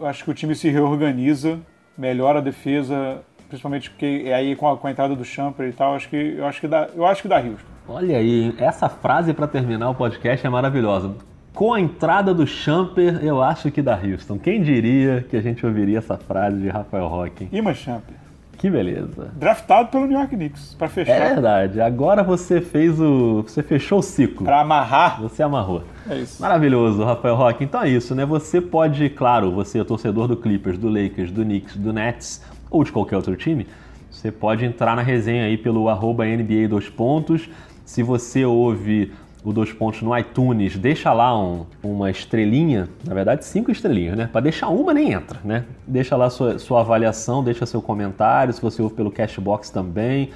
acho 0.00 0.24
que 0.24 0.30
o 0.30 0.34
time 0.34 0.54
se 0.54 0.70
reorganiza, 0.70 1.60
melhora 1.98 2.38
a 2.38 2.42
defesa, 2.42 3.22
principalmente 3.54 3.90
porque 3.90 4.32
aí 4.34 4.56
com 4.56 4.68
a, 4.68 4.76
com 4.76 4.86
a 4.86 4.90
entrada 4.90 5.14
do 5.14 5.24
Champer 5.24 5.68
e 5.68 5.72
tal, 5.72 5.94
acho 5.94 6.08
que 6.08 6.34
eu 6.36 6.44
acho 6.46 6.60
que 6.60 6.68
dá, 6.68 6.88
eu 6.94 7.06
acho 7.06 7.22
que 7.22 7.28
dá 7.28 7.36
Houston. 7.36 7.68
Olha 7.86 8.18
aí, 8.18 8.54
essa 8.58 8.88
frase 8.88 9.32
para 9.32 9.46
terminar 9.46 9.90
o 9.90 9.94
podcast 9.94 10.44
é 10.44 10.50
maravilhosa. 10.50 11.14
Com 11.52 11.72
a 11.72 11.80
entrada 11.80 12.34
do 12.34 12.46
Champer, 12.46 13.24
eu 13.24 13.40
acho 13.40 13.70
que 13.70 13.80
dá 13.80 13.94
Houston. 13.94 14.38
Quem 14.38 14.60
diria 14.60 15.24
que 15.28 15.36
a 15.36 15.40
gente 15.40 15.64
ouviria 15.64 15.98
essa 15.98 16.16
frase 16.16 16.58
de 16.58 16.68
Rafael 16.68 17.06
Roque? 17.06 17.48
Ima 17.52 17.72
Champer. 17.72 18.16
Que 18.58 18.70
beleza. 18.70 19.30
Draftado 19.34 19.88
pelo 19.88 20.06
New 20.06 20.18
York 20.18 20.34
Knicks, 20.34 20.74
para 20.74 20.88
fechar. 20.88 21.12
É 21.12 21.34
verdade. 21.34 21.80
Agora 21.80 22.22
você 22.22 22.60
fez 22.60 22.98
o. 22.98 23.42
Você 23.42 23.62
fechou 23.62 23.98
o 23.98 24.02
ciclo. 24.02 24.44
Para 24.44 24.60
amarrar. 24.60 25.20
Você 25.20 25.42
amarrou. 25.42 25.84
É 26.08 26.16
isso. 26.16 26.40
Maravilhoso, 26.40 27.04
Rafael 27.04 27.34
Roque. 27.34 27.64
Então 27.64 27.82
é 27.82 27.88
isso, 27.88 28.14
né? 28.14 28.24
Você 28.24 28.60
pode, 28.60 29.10
claro, 29.10 29.52
você 29.52 29.80
é 29.80 29.84
torcedor 29.84 30.28
do 30.28 30.36
Clippers, 30.36 30.78
do 30.78 30.88
Lakers, 30.88 31.30
do 31.30 31.44
Knicks, 31.44 31.76
do 31.76 31.92
Nets, 31.92 32.42
ou 32.70 32.84
de 32.84 32.92
qualquer 32.92 33.16
outro 33.16 33.36
time, 33.36 33.66
você 34.10 34.30
pode 34.30 34.64
entrar 34.64 34.94
na 34.96 35.02
resenha 35.02 35.44
aí 35.44 35.56
pelo 35.56 35.88
arroba 35.88 36.24
NBA 36.24 36.68
dois 36.68 36.88
pontos. 36.88 37.48
Se 37.84 38.02
você 38.02 38.44
ouve 38.44 39.12
o 39.44 39.52
Dois 39.52 39.70
Pontos 39.72 40.00
no 40.00 40.16
iTunes, 40.16 40.78
deixa 40.78 41.12
lá 41.12 41.38
um, 41.38 41.66
uma 41.82 42.10
estrelinha, 42.10 42.88
na 43.04 43.12
verdade 43.12 43.44
cinco 43.44 43.70
estrelinhas, 43.70 44.16
né? 44.16 44.26
Para 44.32 44.40
deixar 44.40 44.68
uma 44.68 44.94
nem 44.94 45.12
entra, 45.12 45.38
né? 45.44 45.64
Deixa 45.86 46.16
lá 46.16 46.30
sua, 46.30 46.58
sua 46.58 46.80
avaliação, 46.80 47.44
deixa 47.44 47.66
seu 47.66 47.82
comentário, 47.82 48.54
se 48.54 48.62
você 48.62 48.80
ouve 48.80 48.94
pelo 48.94 49.10
Cashbox 49.10 49.68
também, 49.68 50.30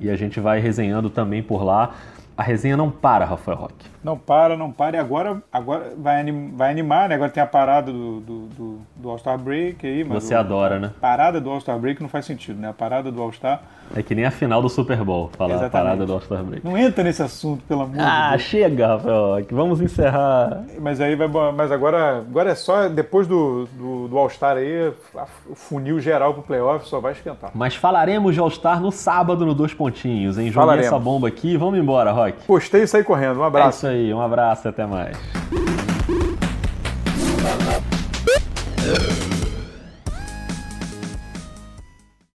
e 0.00 0.08
a 0.08 0.16
gente 0.16 0.40
vai 0.40 0.60
resenhando 0.60 1.10
também 1.10 1.42
por 1.42 1.62
lá. 1.62 1.94
a 2.36 2.42
resenha 2.42 2.76
não 2.76 2.90
para, 2.90 3.26
Rafael 3.26 3.58
Roque. 3.58 3.93
Não 4.04 4.16
para, 4.16 4.56
não 4.56 4.70
para. 4.70 4.96
E 4.96 5.00
agora, 5.00 5.42
agora 5.50 5.92
vai, 5.96 6.20
anim, 6.20 6.52
vai 6.54 6.70
animar, 6.70 7.08
né? 7.08 7.14
Agora 7.14 7.30
tem 7.30 7.42
a 7.42 7.46
parada 7.46 7.90
do, 7.90 8.20
do, 8.20 8.38
do, 8.46 8.78
do 8.96 9.10
All-Star 9.10 9.38
Break 9.38 9.84
aí. 9.86 10.04
Mas 10.04 10.24
Você 10.24 10.34
o, 10.34 10.38
adora, 10.38 10.78
né? 10.78 10.90
parada 11.00 11.40
do 11.40 11.50
All-Star 11.50 11.78
Break 11.78 12.00
não 12.00 12.08
faz 12.08 12.24
sentido, 12.24 12.60
né? 12.60 12.68
A 12.68 12.72
parada 12.72 13.10
do 13.10 13.20
All-Star. 13.20 13.62
É 13.94 14.02
que 14.02 14.14
nem 14.14 14.24
a 14.24 14.30
final 14.30 14.62
do 14.62 14.68
Super 14.68 15.02
Bowl, 15.04 15.30
falar 15.36 15.54
Exatamente. 15.54 15.74
a 15.74 15.78
parada 15.78 16.06
do 16.06 16.12
All-Star 16.12 16.44
Break. 16.44 16.64
Não 16.64 16.76
entra 16.76 17.02
nesse 17.02 17.22
assunto, 17.22 17.64
pelo 17.64 17.82
amor 17.82 17.96
ah, 17.98 17.98
de 17.98 17.98
Deus. 17.98 18.34
Ah, 18.34 18.38
chega, 18.38 18.86
Rafael 18.86 19.26
Roque. 19.26 19.54
Vamos 19.54 19.80
encerrar. 19.80 20.64
Mas 20.80 21.00
aí 21.00 21.16
vai. 21.16 21.28
Mas 21.52 21.72
agora, 21.72 22.18
agora 22.18 22.50
é 22.50 22.54
só 22.54 22.88
depois 22.88 23.26
do, 23.26 23.66
do, 23.72 24.08
do 24.08 24.18
All-Star 24.18 24.56
aí, 24.56 24.92
o 25.48 25.54
funil 25.54 25.98
geral 25.98 26.34
pro 26.34 26.42
playoff 26.42 26.86
só 26.88 27.00
vai 27.00 27.12
esquentar. 27.12 27.50
Mas 27.54 27.74
falaremos 27.74 28.34
de 28.34 28.40
All-Star 28.40 28.80
no 28.80 28.92
sábado 28.92 29.44
no 29.44 29.54
Dois 29.54 29.74
Pontinhos, 29.74 30.38
hein? 30.38 30.50
Joguei 30.50 30.80
essa 30.80 30.98
bomba 30.98 31.28
aqui 31.28 31.54
vamos 31.56 31.78
embora, 31.78 32.12
Rock. 32.12 32.44
Postei 32.46 32.82
e 32.82 32.86
saí 32.86 33.02
correndo. 33.02 33.40
Um 33.40 33.44
abraço. 33.44 33.86
É 33.86 33.93
aí, 33.94 34.12
um 34.12 34.20
abraço 34.20 34.66
e 34.66 34.70
até 34.70 34.86
mais. 34.86 35.16